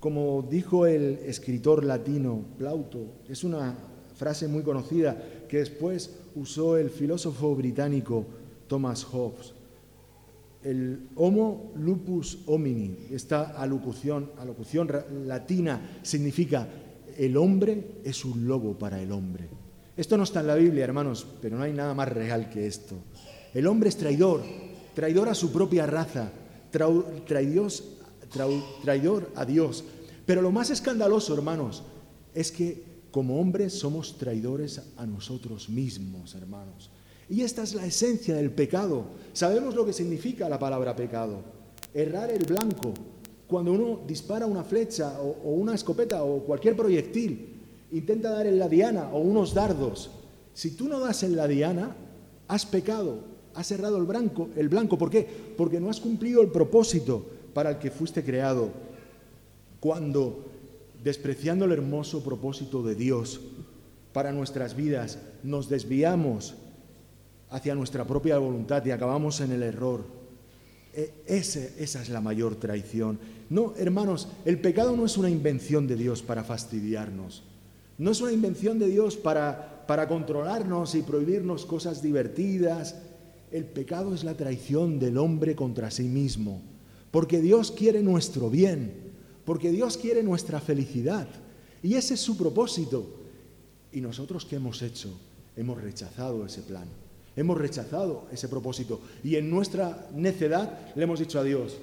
[0.00, 3.76] Como dijo el escritor latino Plauto, es una
[4.14, 8.24] frase muy conocida que después usó el filósofo británico
[8.68, 9.57] Thomas Hobbes.
[10.62, 14.90] El homo lupus homini, esta alocución, alocución
[15.26, 16.68] latina significa
[17.16, 19.48] el hombre es un lobo para el hombre.
[19.96, 22.96] Esto no está en la Biblia, hermanos, pero no hay nada más real que esto.
[23.52, 24.42] El hombre es traidor,
[24.94, 26.30] traidor a su propia raza,
[26.70, 27.06] traidor
[29.34, 29.84] a Dios.
[30.24, 31.82] Pero lo más escandaloso, hermanos,
[32.34, 36.90] es que como hombres somos traidores a nosotros mismos, hermanos.
[37.30, 39.04] Y esta es la esencia del pecado.
[39.32, 41.40] Sabemos lo que significa la palabra pecado.
[41.92, 42.94] Errar el blanco.
[43.46, 47.54] Cuando uno dispara una flecha o, una escopeta o cualquier proyectil
[47.92, 50.10] intenta dar en la diana o unos dardos.
[50.54, 51.96] Si tú no das en la diana,
[52.48, 53.20] has pecado,
[53.54, 54.98] has cerrado el blanco, el blanco.
[54.98, 55.26] ¿Por qué?
[55.56, 57.24] Porque no has cumplido el propósito
[57.54, 58.70] para el que fuiste creado.
[59.80, 60.44] Cuando,
[61.02, 63.40] despreciando el hermoso propósito de Dios
[64.12, 66.54] para nuestras vidas, nos desviamos
[67.50, 70.04] hacia nuestra propia voluntad y acabamos en el error.
[70.94, 73.18] E, ese, esa es la mayor traición.
[73.50, 77.42] No, hermanos, el pecado no es una invención de Dios para fastidiarnos.
[77.96, 82.96] No es una invención de Dios para, para controlarnos y prohibirnos cosas divertidas.
[83.50, 86.62] El pecado es la traición del hombre contra sí mismo.
[87.10, 88.92] Porque Dios quiere nuestro bien.
[89.44, 91.26] Porque Dios quiere nuestra felicidad.
[91.82, 93.06] Y ese es su propósito.
[93.92, 95.10] ¿Y nosotros qué hemos hecho?
[95.56, 96.86] Hemos rechazado ese plan.
[97.38, 101.78] Hemos rechazado ese propósito y en nuestra necedad le hemos dicho a Dios,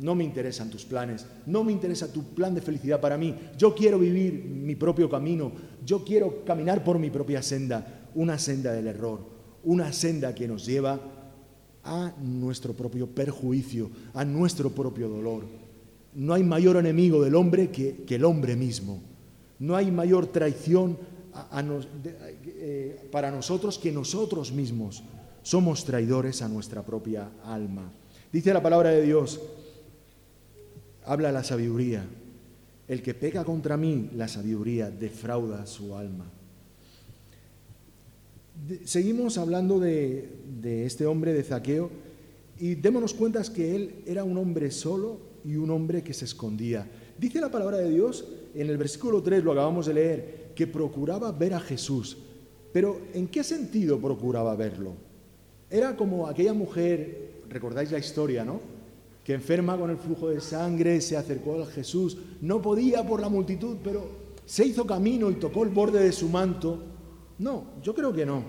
[0.00, 3.72] no me interesan tus planes, no me interesa tu plan de felicidad para mí, yo
[3.72, 5.52] quiero vivir mi propio camino,
[5.84, 9.20] yo quiero caminar por mi propia senda, una senda del error,
[9.62, 10.98] una senda que nos lleva
[11.84, 15.44] a nuestro propio perjuicio, a nuestro propio dolor.
[16.16, 19.00] No hay mayor enemigo del hombre que, el hombre mismo.
[19.60, 20.98] No hay mayor traición
[22.44, 25.02] eh, para nosotros que nosotros mismos
[25.42, 27.92] somos traidores a nuestra propia alma.
[28.32, 29.40] Dice la palabra de Dios,
[31.04, 32.04] habla la sabiduría.
[32.88, 36.26] El que peca contra mí, la sabiduría defrauda su alma.
[38.84, 40.28] seguimos hablando de,
[40.60, 41.90] de este hombre de Zaqueo
[42.58, 46.88] y démonos cuenta que él era un hombre solo y un hombre que se escondía.
[47.18, 48.24] Dice la palabra de Dios
[48.54, 52.16] en el versículo 3, lo acabamos de leer, que procuraba ver a Jesús.
[52.72, 54.94] Pero ¿en qué sentido procuraba verlo?
[55.70, 58.60] Era como aquella mujer, recordáis la historia, ¿no?
[59.22, 63.28] Que enferma con el flujo de sangre, se acercó a Jesús, no podía por la
[63.28, 64.08] multitud, pero
[64.44, 66.82] se hizo camino y tocó el borde de su manto.
[67.38, 68.44] No, yo creo que no.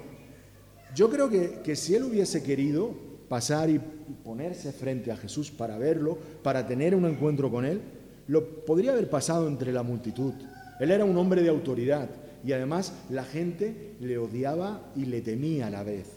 [0.96, 2.92] Yo creo que, que si él hubiese querido
[3.28, 3.80] pasar y
[4.24, 7.82] ponerse frente a Jesús para verlo, para tener un encuentro con él,
[8.28, 10.34] lo podría haber pasado entre la multitud.
[10.80, 12.10] Él era un hombre de autoridad
[12.46, 16.08] y además la gente le odiaba y le temía a la vez.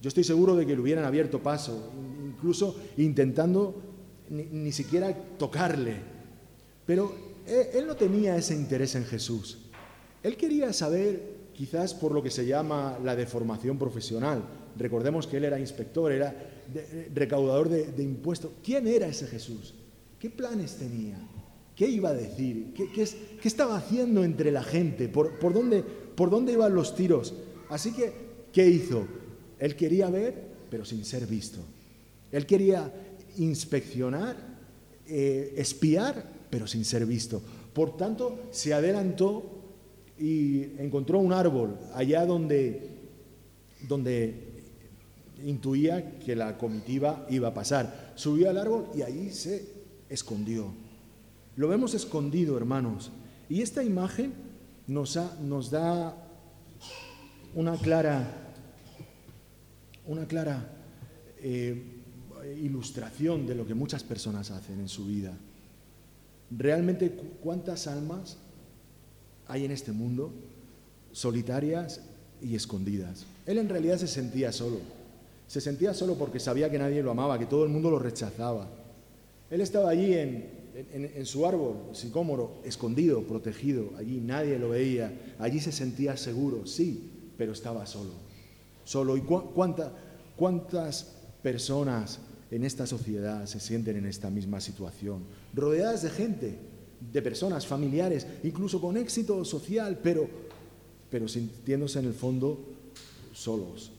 [0.00, 1.92] Yo estoy seguro de que le hubieran abierto paso,
[2.24, 3.82] incluso intentando
[4.30, 5.96] ni, siquiera tocarle.
[6.86, 7.14] Pero
[7.46, 9.58] él, no tenía ese interés en Jesús.
[10.22, 14.42] Él quería saber, quizás por lo que se llama la deformación profesional.
[14.76, 16.34] Recordemos que él era inspector, era
[17.12, 18.52] recaudador de impuestos.
[18.62, 19.74] ¿Quién era ese Jesús?
[20.18, 21.18] ¿Qué planes tenía?
[21.78, 22.74] ¿Qué iba a decir?
[22.74, 23.06] ¿Qué,
[23.44, 25.08] estaba haciendo entre la gente?
[25.08, 27.34] ¿Por, dónde, ¿Por dónde iban los tiros?
[27.68, 28.12] Así que,
[28.52, 29.06] ¿qué hizo?
[29.60, 30.34] Él quería ver,
[30.68, 31.60] pero sin ser visto.
[32.32, 32.92] Él quería
[33.36, 34.36] inspeccionar,
[35.06, 37.40] eh, espiar, pero sin ser visto.
[37.72, 39.48] Por tanto, se adelantó
[40.18, 42.88] y encontró un árbol allá donde,
[43.86, 44.34] donde
[45.46, 48.14] intuía que la comitiva iba a pasar.
[48.16, 49.64] Subió al árbol y ahí se
[50.08, 50.87] escondió.
[51.58, 53.10] Lo vemos escondido, hermanos.
[53.48, 54.32] Y esta imagen
[54.86, 55.14] nos,
[55.72, 56.16] da
[57.52, 58.54] una clara,
[60.06, 60.70] una clara
[61.42, 61.82] eh,
[62.62, 65.36] ilustración de lo que muchas personas hacen en su vida.
[66.56, 67.10] Realmente,
[67.42, 68.36] ¿cuántas almas
[69.48, 70.32] hay en este mundo
[71.10, 72.02] solitarias
[72.40, 73.26] y escondidas?
[73.46, 74.78] Él en realidad se sentía solo.
[75.48, 78.68] Se sentía solo porque sabía que nadie lo amaba, que todo el mundo lo rechazaba.
[79.50, 80.57] Él estaba allí en,
[80.92, 87.10] en, su árbol sicómoro, escondido, protegido, allí nadie lo veía, allí se sentía seguro, sí,
[87.36, 88.12] pero estaba solo.
[88.84, 89.16] Solo.
[89.16, 91.06] ¿Y cuántas
[91.42, 92.20] personas
[92.50, 95.24] en esta sociedad se sienten en esta misma situación?
[95.52, 96.58] Rodeadas de gente,
[97.12, 100.28] de personas, familiares, incluso con éxito social, pero,
[101.10, 102.72] pero sintiéndose en el fondo
[103.32, 103.90] solos,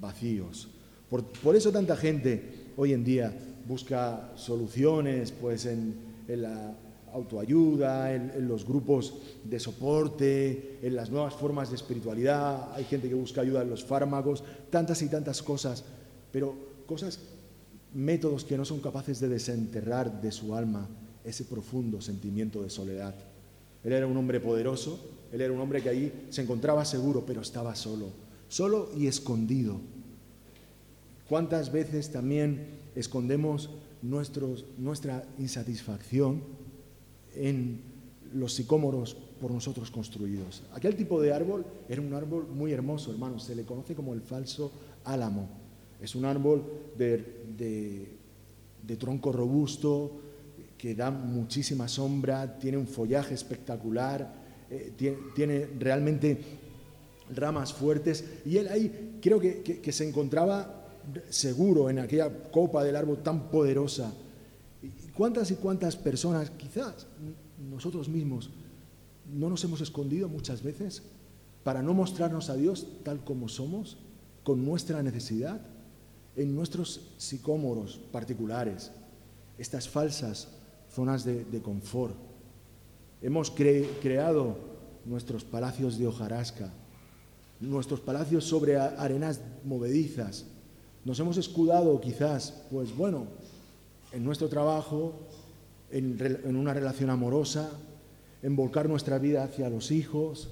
[0.00, 0.68] vacíos.
[1.08, 3.32] Por, por eso tanta gente hoy en día
[3.66, 5.94] busca soluciones pues en,
[6.28, 6.74] la
[7.12, 9.14] autoayuda, en, los grupos
[9.44, 13.84] de soporte, en las nuevas formas de espiritualidad, hay gente que busca ayuda en los
[13.84, 15.84] fármacos, tantas y tantas cosas,
[16.32, 16.54] pero
[16.86, 17.18] cosas,
[17.94, 20.86] métodos que no son capaces de desenterrar de su alma
[21.24, 23.14] ese profundo sentimiento de soledad.
[23.82, 25.00] Él era un hombre poderoso,
[25.32, 28.08] él era un hombre que ahí se encontraba seguro, pero estaba solo,
[28.48, 29.80] solo y escondido.
[31.28, 32.66] ¿Cuántas veces también
[32.96, 33.70] escondemos
[34.02, 36.42] nuestra insatisfacción
[37.34, 37.82] en
[38.34, 40.62] los sicómoros por nosotros construidos.
[40.72, 44.22] Aquel tipo de árbol era un árbol muy hermoso, hermanos, se le conoce como el
[44.22, 44.72] falso
[45.04, 45.48] álamo.
[46.00, 46.64] Es un árbol
[46.96, 48.16] de,
[48.98, 50.22] tronco robusto,
[50.78, 54.92] que da muchísima sombra, tiene un follaje espectacular, eh,
[55.34, 56.38] tiene, realmente
[57.34, 60.75] ramas fuertes, y él ahí creo que se encontraba
[61.30, 64.12] seguro en aquella copa del árbol tan poderosa.
[65.16, 67.06] ¿Cuántas y cuántas personas, quizás
[67.70, 68.50] nosotros mismos,
[69.32, 71.02] no nos hemos escondido muchas veces
[71.64, 73.98] para no mostrarnos a Dios tal como somos,
[74.44, 75.60] con nuestra necesidad?
[76.36, 78.92] en nuestros sicómoros particulares,
[79.58, 80.48] estas falsas
[80.92, 82.14] zonas de, confort.
[83.22, 84.58] Hemos creado
[85.06, 86.70] nuestros palacios de hojarasca,
[87.58, 90.44] nuestros palacios sobre arenas movedizas.
[91.06, 93.28] Nos hemos escudado quizás, pues bueno,
[94.10, 95.14] en nuestro trabajo,
[95.92, 97.70] en, una relación amorosa,
[98.42, 100.48] en volcar nuestra vida hacia los hijos,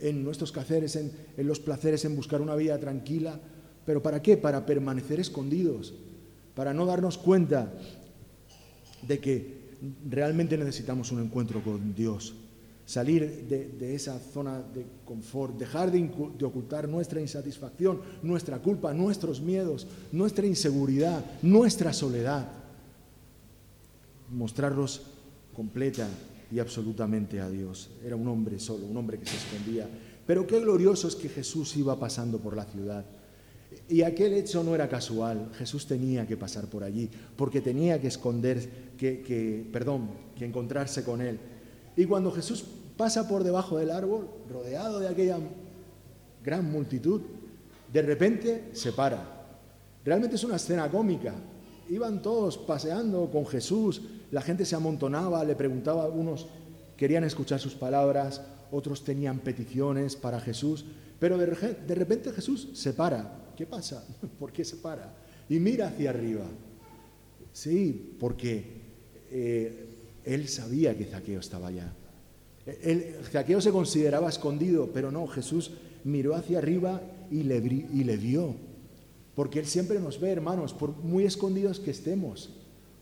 [0.00, 3.38] en nuestros quehaceres, en, en los placeres, en buscar una vida tranquila.
[3.84, 4.38] ¿Pero para qué?
[4.38, 5.92] Para permanecer escondidos,
[6.54, 7.70] para no darnos cuenta
[9.06, 9.76] de que
[10.08, 12.32] realmente necesitamos un encuentro con Dios,
[12.92, 15.98] salir de, esa zona de confort, dejar de,
[16.36, 22.46] de, ocultar nuestra insatisfacción, nuestra culpa, nuestros miedos, nuestra inseguridad, nuestra soledad,
[24.30, 25.06] mostrarlos
[25.56, 26.06] completa
[26.50, 27.88] y absolutamente a Dios.
[28.04, 29.88] Era un hombre solo, un hombre que se escondía.
[30.26, 33.06] Pero qué glorioso es que Jesús iba pasando por la ciudad.
[33.88, 35.50] Y aquel hecho no era casual.
[35.54, 41.22] Jesús tenía que pasar por allí, porque tenía que esconder, que, perdón, que encontrarse con
[41.22, 41.38] él.
[41.96, 42.66] Y cuando Jesús
[42.96, 45.38] pasa por debajo del árbol, rodeado de aquella
[46.42, 47.20] gran multitud,
[47.92, 49.22] de repente se para.
[50.04, 51.34] Realmente es una escena cómica.
[51.88, 56.46] Iban todos paseando con Jesús, la gente se amontonaba, le preguntaba, unos
[56.96, 58.40] querían escuchar sus palabras,
[58.70, 60.84] otros tenían peticiones para Jesús,
[61.18, 64.04] pero de, repente Jesús se para ¿Qué pasa?
[64.38, 65.14] ¿Por qué se para?
[65.48, 66.46] Y mira hacia arriba.
[67.52, 68.64] Sí, porque
[69.30, 69.86] eh,
[70.24, 71.92] él sabía que Zaqueo estaba allá.
[72.66, 75.72] El, Zaqueo se consideraba escondido, pero no, Jesús
[76.04, 77.00] miró hacia arriba
[77.30, 78.54] y le, y vio.
[79.34, 82.50] Porque Él siempre nos ve, hermanos, por muy escondidos que estemos,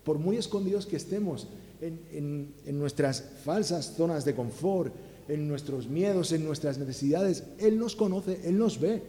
[0.04, 1.48] por muy escondidos que estemos
[1.80, 4.94] en, en nuestras falsas zonas de confort,
[5.28, 9.02] en nuestros miedos, en nuestras necesidades, Él nos conoce, Él nos ve.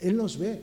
[0.00, 0.60] Él nos ve.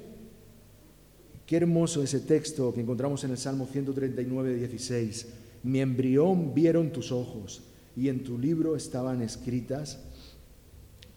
[1.45, 5.28] Qué hermoso ese texto que encontramos en el Salmo 139, 16.
[5.63, 7.63] Mi embrión vieron tus ojos
[7.96, 10.00] y en tu libro estaban escritas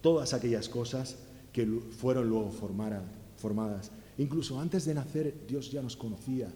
[0.00, 1.16] todas aquellas cosas
[1.52, 3.90] que fueron luego formadas.
[4.18, 6.48] Incluso antes de nacer Dios ya nos conocía.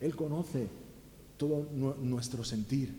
[0.00, 0.68] Él conoce
[1.36, 2.94] todo nuestro sentir,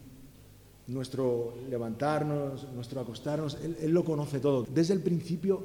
[0.87, 3.57] nuestro levantarnos, nuestro acostarnos.
[3.81, 5.63] Él, lo conoce todo, desde el principio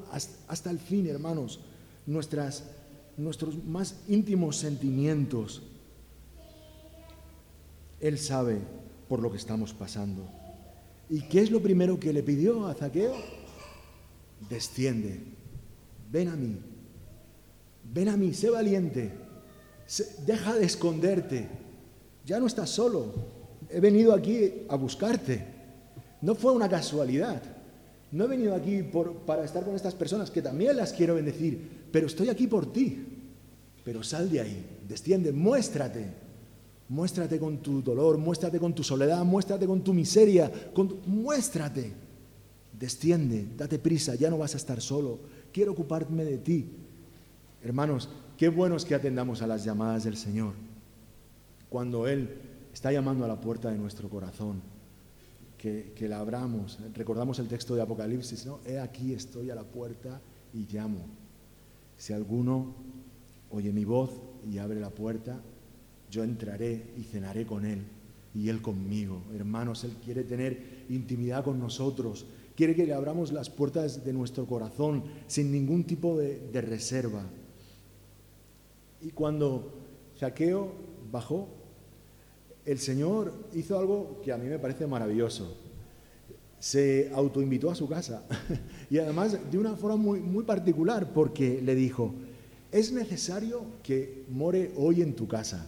[0.48, 1.60] hasta el fin, hermanos
[2.06, 2.64] nuestras,
[3.16, 5.62] nuestros más íntimos sentimientos.
[8.00, 8.60] Él sabe
[9.08, 10.41] por lo que estamos pasando.
[11.12, 13.14] ¿Y qué es lo primero que le pidió a Zaqueo?
[14.48, 15.20] Desciende,
[16.10, 16.56] ven a mí,
[17.92, 19.10] ven a mí, sé valiente,
[20.24, 21.48] deja de esconderte,
[22.24, 23.12] ya no estás solo,
[23.68, 25.44] he venido aquí a buscarte.
[26.22, 27.42] No fue una casualidad,
[28.10, 28.82] no he venido aquí
[29.26, 33.04] para estar con estas personas que también las quiero bendecir, pero estoy aquí por ti.
[33.84, 36.21] Pero sal de ahí, desciende, muéstrate.
[36.92, 40.52] Muéstrate con tu dolor, muéstrate con tu soledad, muéstrate con tu miseria,
[41.06, 41.90] muéstrate.
[42.78, 45.18] Desciende, date prisa, ya no vas a estar solo.
[45.54, 46.68] Quiero ocuparme de ti.
[47.62, 50.52] Hermanos, qué bueno es que atendamos a las llamadas del Señor.
[51.70, 52.28] Cuando Él
[52.74, 54.60] está llamando a la puerta de nuestro corazón,
[55.56, 56.78] que, que la abramos.
[56.92, 58.60] Recordamos el texto de Apocalipsis, ¿no?
[58.66, 60.20] He aquí estoy a la puerta
[60.52, 61.06] y llamo.
[61.96, 62.74] Si alguno
[63.50, 64.10] oye mi voz
[64.46, 65.40] y abre la puerta,
[66.12, 67.82] yo entraré y cenaré con él
[68.34, 69.22] y él conmigo.
[69.34, 74.46] Hermanos, él quiere tener intimidad con nosotros, quiere que le abramos las puertas de nuestro
[74.46, 77.24] corazón sin ningún tipo de, reserva.
[79.00, 79.72] Y cuando
[80.20, 80.70] Saqueo
[81.10, 81.48] bajó,
[82.66, 85.56] el Señor hizo algo que a mí me parece maravilloso
[86.60, 88.22] se autoinvitó a su casa
[88.90, 92.14] y además de una forma muy, muy particular porque le dijo,
[92.70, 95.66] es necesario que more hoy en tu casa,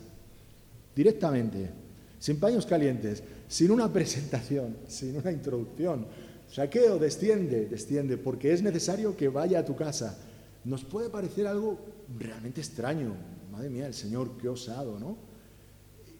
[0.94, 1.70] directamente,
[2.18, 6.06] sin paños calientes, sin una presentación, sin una introducción.
[6.50, 10.16] Saqueo, desciende, desciende, porque es necesario que vaya a tu casa.
[10.64, 11.78] Nos puede parecer algo
[12.18, 13.14] realmente extraño.
[13.50, 15.16] Madre mía, el Señor, qué osado, ¿no?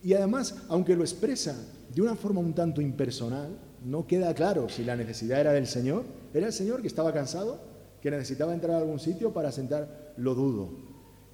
[0.03, 1.57] Y además, aunque lo expresa
[1.95, 6.05] de una forma un tanto impersonal, no queda claro si la necesidad era del Señor.
[6.35, 7.59] ¿Era el Señor que estaba cansado?
[8.03, 10.13] ¿Que necesitaba entrar a algún sitio para sentar?
[10.17, 10.71] Lo dudo.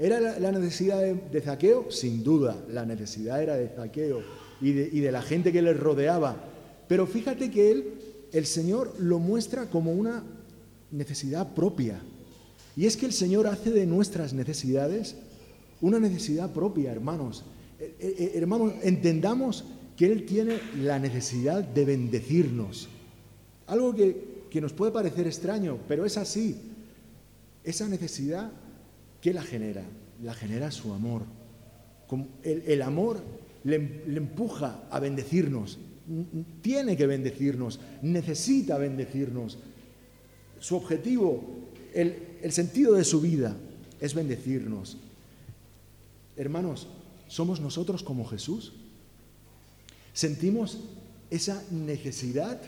[0.01, 1.91] ¿Era la, necesidad de, Zaqueo?
[1.91, 4.23] Sin duda, la necesidad era de Zaqueo
[4.59, 6.43] y de, y de la gente que le rodeaba.
[6.89, 7.85] Pero fíjate que él,
[8.33, 10.25] el Señor lo muestra como una
[10.91, 12.01] necesidad propia.
[12.77, 15.17] Y es que el Señor hace de nuestras necesidades
[15.83, 17.45] una necesidad propia, hermanos.
[17.79, 19.67] Eh, eh, eh, hermanos, entendamos
[19.99, 22.89] que Él tiene la necesidad de bendecirnos.
[23.67, 26.57] Algo que, que nos puede parecer extraño, pero es así.
[27.65, 28.51] Esa necesidad,
[29.21, 29.85] ¿qué la genera?
[30.23, 31.23] la genera su amor.
[32.43, 33.23] El, amor
[33.65, 35.79] le, empuja a bendecirnos,
[36.61, 39.59] tiene que bendecirnos, necesita bendecirnos.
[40.59, 41.43] Su objetivo,
[41.95, 43.57] el, sentido de su vida
[44.01, 44.97] es bendecirnos.
[46.37, 46.89] Hermanos,
[47.29, 48.73] ¿somos nosotros como Jesús?
[50.13, 50.81] ¿Sentimos
[51.31, 52.61] esa necesidad?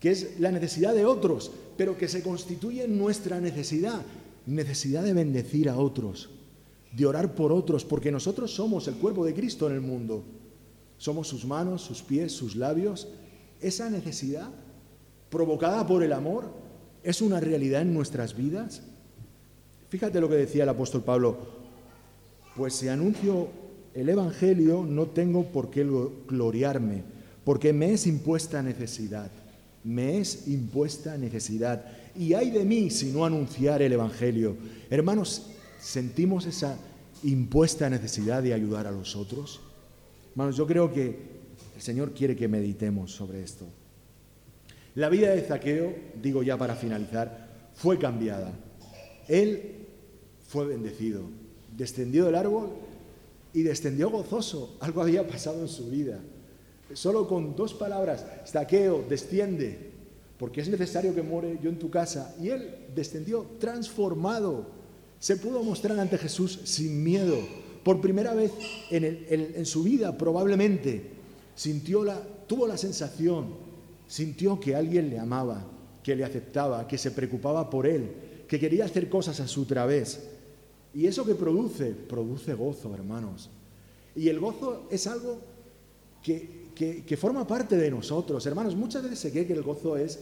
[0.00, 4.02] que es la necesidad de otros, pero que se constituye en nuestra necesidad,
[4.46, 6.30] necesidad de bendecir a otros,
[6.92, 10.24] de orar por otros, porque nosotros somos el cuerpo de Cristo en el mundo.
[10.98, 13.08] Somos sus manos, sus pies, sus labios.
[13.60, 14.48] Esa necesidad
[15.28, 16.50] provocada por el amor
[17.02, 18.82] es una realidad en nuestras vidas.
[19.88, 21.36] Fíjate lo que decía el apóstol Pablo,
[22.56, 23.48] pues si anuncio
[23.94, 25.86] el Evangelio no tengo por qué
[26.26, 27.02] gloriarme,
[27.44, 29.30] porque me es impuesta necesidad,
[29.84, 31.86] me es impuesta necesidad.
[32.18, 34.56] Y hay de mí si no anunciar el Evangelio.
[34.90, 35.50] Hermanos,
[35.80, 36.78] ¿sentimos esa
[37.22, 39.60] impuesta necesidad de ayudar a los otros?
[40.30, 41.36] Hermanos, yo creo que
[41.76, 43.66] el Señor quiere que meditemos sobre esto.
[44.94, 48.52] La vida de Zaqueo, digo ya para finalizar, fue cambiada.
[49.28, 49.86] Él
[50.48, 51.22] fue bendecido,
[51.76, 52.70] descendió del árbol
[53.52, 54.76] y descendió gozoso.
[54.80, 56.20] Algo había pasado en su vida.
[56.94, 59.95] Solo con dos palabras, Zaqueo, desciende,
[60.38, 62.34] porque es necesario que muere yo en tu casa.
[62.40, 64.66] Y él descendió transformado.
[65.18, 67.36] Se pudo mostrar ante Jesús sin miedo
[67.86, 68.50] por primera vez
[68.90, 71.08] en, su vida probablemente
[71.54, 73.54] sintió la, tuvo la sensación,
[74.08, 75.64] sintió que alguien le amaba,
[76.02, 78.10] que le aceptaba, que se preocupaba por él,
[78.48, 80.18] que quería hacer cosas a su través.
[80.94, 83.50] Y eso que produce, produce gozo, hermanos.
[84.16, 85.38] Y el gozo es algo
[86.24, 88.46] que, que, forma parte de nosotros.
[88.46, 90.20] Hermanos, muchas veces se cree que el gozo es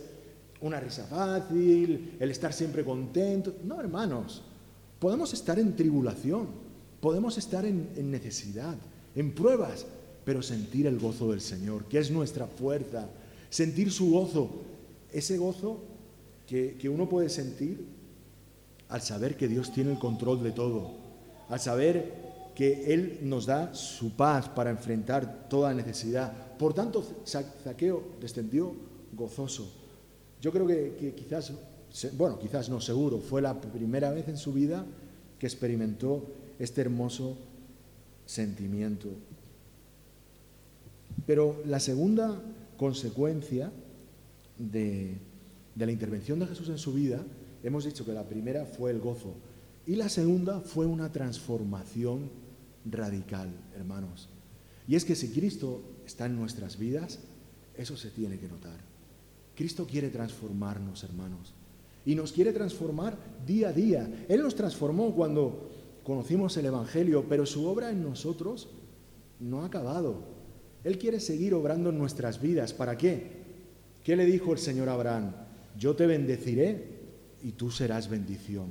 [0.60, 3.56] una risa fácil, el estar siempre contento.
[3.64, 4.42] No, hermanos,
[4.98, 6.64] podemos estar en tribulación,
[7.04, 8.76] Podemos estar en, necesidad,
[9.14, 9.84] en pruebas,
[10.24, 13.10] pero sentir el gozo del Señor, que es nuestra fuerza,
[13.50, 14.62] sentir su gozo,
[15.12, 15.82] ese gozo
[16.46, 17.84] que, que, uno puede sentir
[18.88, 20.92] al saber que Dios tiene el control de todo,
[21.50, 22.10] al saber
[22.54, 26.32] que Él nos da su paz para enfrentar toda necesidad.
[26.58, 28.74] Por tanto, Zaqueo descendió
[29.12, 29.70] gozoso.
[30.40, 31.52] Yo creo que, que quizás,
[32.16, 34.84] bueno, quizás no seguro, fue la primera vez en su vida
[35.38, 36.26] que experimentó
[36.58, 37.36] este hermoso
[38.26, 39.08] sentimiento.
[41.26, 42.40] Pero la segunda
[42.76, 43.72] consecuencia
[44.58, 45.16] de,
[45.76, 47.24] la intervención de Jesús en su vida,
[47.62, 49.34] hemos dicho que la primera fue el gozo
[49.86, 52.30] y la segunda fue una transformación
[52.84, 54.28] radical, hermanos.
[54.86, 57.20] Y es que si Cristo está en nuestras vidas,
[57.76, 58.78] eso se tiene que notar.
[59.54, 61.54] Cristo quiere transformarnos, hermanos.
[62.06, 64.26] Y nos quiere transformar día a día.
[64.28, 65.70] Él nos transformó cuando
[66.02, 68.68] conocimos el Evangelio, pero su obra en nosotros
[69.40, 70.22] no ha acabado.
[70.82, 72.74] Él quiere seguir obrando en nuestras vidas.
[72.74, 73.44] ¿Para qué?
[74.02, 75.32] ¿Qué le dijo el Señor a Abraham?
[75.78, 76.94] Yo te bendeciré
[77.42, 78.66] y tú serás bendición.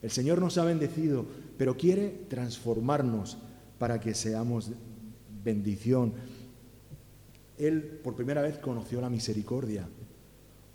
[0.00, 1.26] El Señor nos ha bendecido,
[1.58, 3.38] pero quiere transformarnos
[3.78, 4.70] para que seamos
[5.42, 6.12] bendición.
[7.58, 9.88] Él por primera vez conoció la misericordia.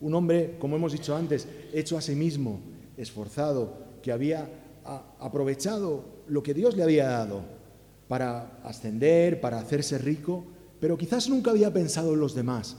[0.01, 2.61] Un hombre, como hemos dicho antes, hecho a sí mismo,
[2.97, 4.49] esforzado, que había
[5.19, 7.41] aprovechado lo que Dios le había dado
[8.07, 10.45] para ascender, para hacerse rico,
[10.79, 12.77] pero quizás nunca había pensado en los demás.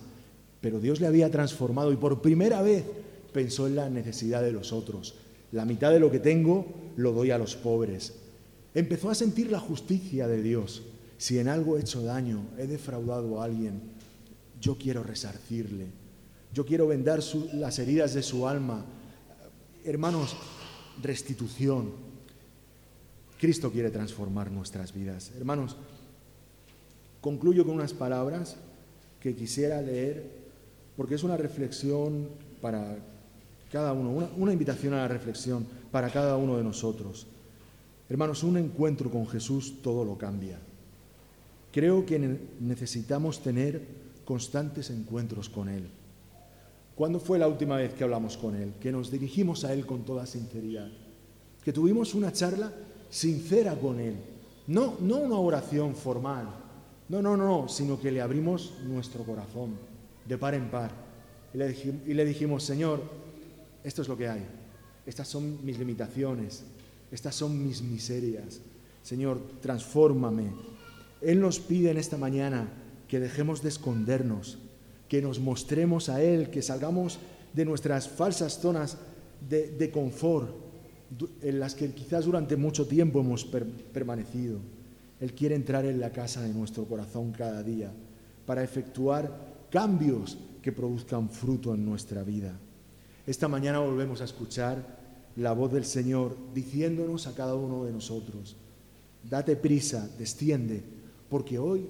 [0.61, 2.85] Pero Dios le había transformado y por primera vez
[3.33, 5.15] pensó en la necesidad de los otros.
[5.53, 8.15] La mitad de lo que tengo lo doy a los pobres.
[8.75, 10.83] Empezó a sentir la justicia de Dios.
[11.21, 13.83] Si en algo he hecho daño, he defraudado a alguien,
[14.59, 15.89] yo quiero resarcirle.
[16.55, 17.21] Yo quiero vendar
[17.53, 18.87] las heridas de su alma.
[19.85, 20.35] Hermanos,
[21.03, 21.91] restitución.
[23.39, 25.31] Cristo quiere transformar nuestras vidas.
[25.37, 25.77] Hermanos,
[27.21, 28.57] concluyo con unas palabras
[29.21, 30.25] que quisiera leer
[30.97, 32.31] porque es una reflexión
[32.63, 32.97] para
[33.71, 37.27] cada uno, una, invitación a la reflexión para cada uno de nosotros.
[38.09, 40.59] Hermanos, un encuentro con Jesús todo lo cambia.
[41.73, 43.87] Creo que necesitamos tener
[44.25, 45.89] constantes encuentros con Él.
[46.95, 48.75] ¿Cuándo fue la última vez que hablamos con Él?
[48.81, 50.89] Que nos dirigimos a Él con toda sinceridad.
[51.65, 52.73] Que tuvimos una charla
[53.09, 54.17] sincera con Él.
[54.67, 56.49] No, no una oración formal.
[57.09, 59.77] No, no, no, sino que le abrimos nuestro corazón
[60.27, 60.91] de par en par.
[61.55, 63.03] Y le, y le dijimos, Señor,
[63.83, 64.47] esto es lo que hay.
[65.07, 66.65] Estas son mis limitaciones.
[67.11, 68.61] Estas son mis miserias.
[69.03, 70.53] Señor, transfórmame.
[71.23, 72.69] Él nos pide en esta mañana
[73.09, 74.59] que dejemos de escondernos
[75.11, 77.19] que nos mostremos a Él, que salgamos
[77.53, 78.97] de nuestras falsas zonas
[79.49, 80.55] de, confort
[81.43, 84.61] en las que quizás durante mucho tiempo hemos permanecido.
[85.19, 87.93] Él quiere entrar en la casa de nuestro corazón cada día
[88.47, 92.57] para efectuar cambios que produzcan fruto en nuestra vida.
[93.27, 95.01] Esta mañana volvemos a escuchar
[95.35, 98.57] la voz del Señor diciéndonos a cada uno de nosotros,
[99.29, 101.00] date prisa, desciende,
[101.31, 101.89] porque hoy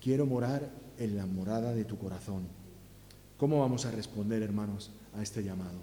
[0.00, 2.46] quiero morar en la morada de tu corazón.
[3.38, 5.78] ¿Cómo vamos a responder, hermanos, a este llamado?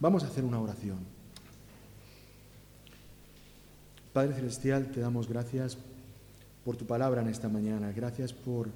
[0.00, 0.98] Vamos a hacer una oración.
[4.12, 5.78] Padre Celestial, te damos gracias
[6.64, 7.92] por tu palabra en esta mañana.
[7.92, 8.68] Gracias por,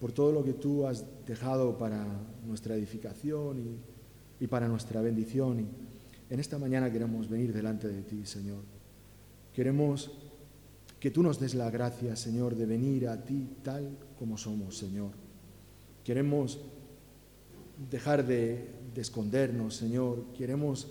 [0.00, 2.04] por todo lo que tú has dejado para
[2.46, 5.60] nuestra edificación y, y para nuestra bendición.
[5.60, 5.66] Y
[6.30, 8.62] en esta mañana queremos venir delante de ti, Señor.
[9.54, 10.10] Queremos
[11.06, 15.12] que tú nos des la gracia, Señor, de venir a ti tal como somos, Señor.
[16.02, 16.58] Queremos
[17.88, 20.24] dejar de, de escondernos, Señor.
[20.36, 20.88] Queremos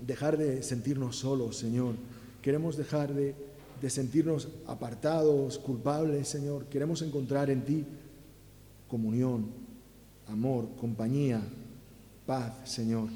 [0.00, 1.94] dejar de sentirnos solos, Señor.
[2.40, 3.34] Queremos dejar de,
[3.82, 6.64] de sentirnos apartados, culpables, Señor.
[6.64, 7.84] Queremos encontrar en ti
[8.88, 9.50] comunión,
[10.26, 11.42] amor, compañía,
[12.24, 13.10] paz, Señor.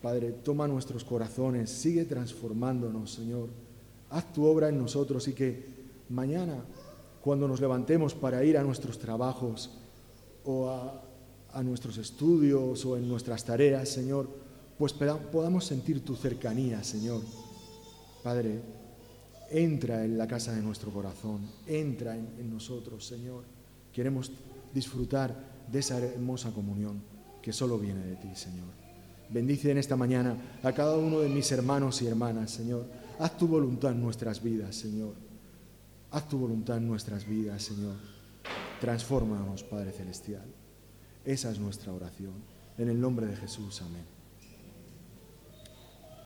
[0.00, 3.63] Padre, toma nuestros corazones, sigue transformándonos, Señor.
[4.14, 5.66] Haz tu obra en nosotros y que
[6.08, 6.64] mañana,
[7.20, 9.72] cuando nos levantemos para ir a nuestros trabajos
[10.44, 14.28] o a, nuestros estudios o en nuestras tareas, Señor,
[14.78, 17.22] pues podamos sentir tu cercanía, Señor.
[18.22, 18.60] Padre,
[19.50, 23.42] entra en la casa de nuestro corazón, entra en, en, nosotros, Señor.
[23.92, 24.30] Queremos
[24.72, 25.34] disfrutar
[25.72, 27.02] de esa hermosa comunión
[27.42, 28.68] que solo viene de ti, Señor.
[29.28, 32.86] Bendice en esta mañana a cada uno de mis hermanos y hermanas, Señor.
[33.18, 35.14] Haz tu voluntad en nuestras vidas, Señor.
[36.10, 37.96] Haz tu voluntad en nuestras vidas, Señor.
[38.80, 40.46] Transfórmanos, Padre Celestial.
[41.24, 42.34] Esa es nuestra oración.
[42.76, 44.13] En el nombre de Jesús, amén.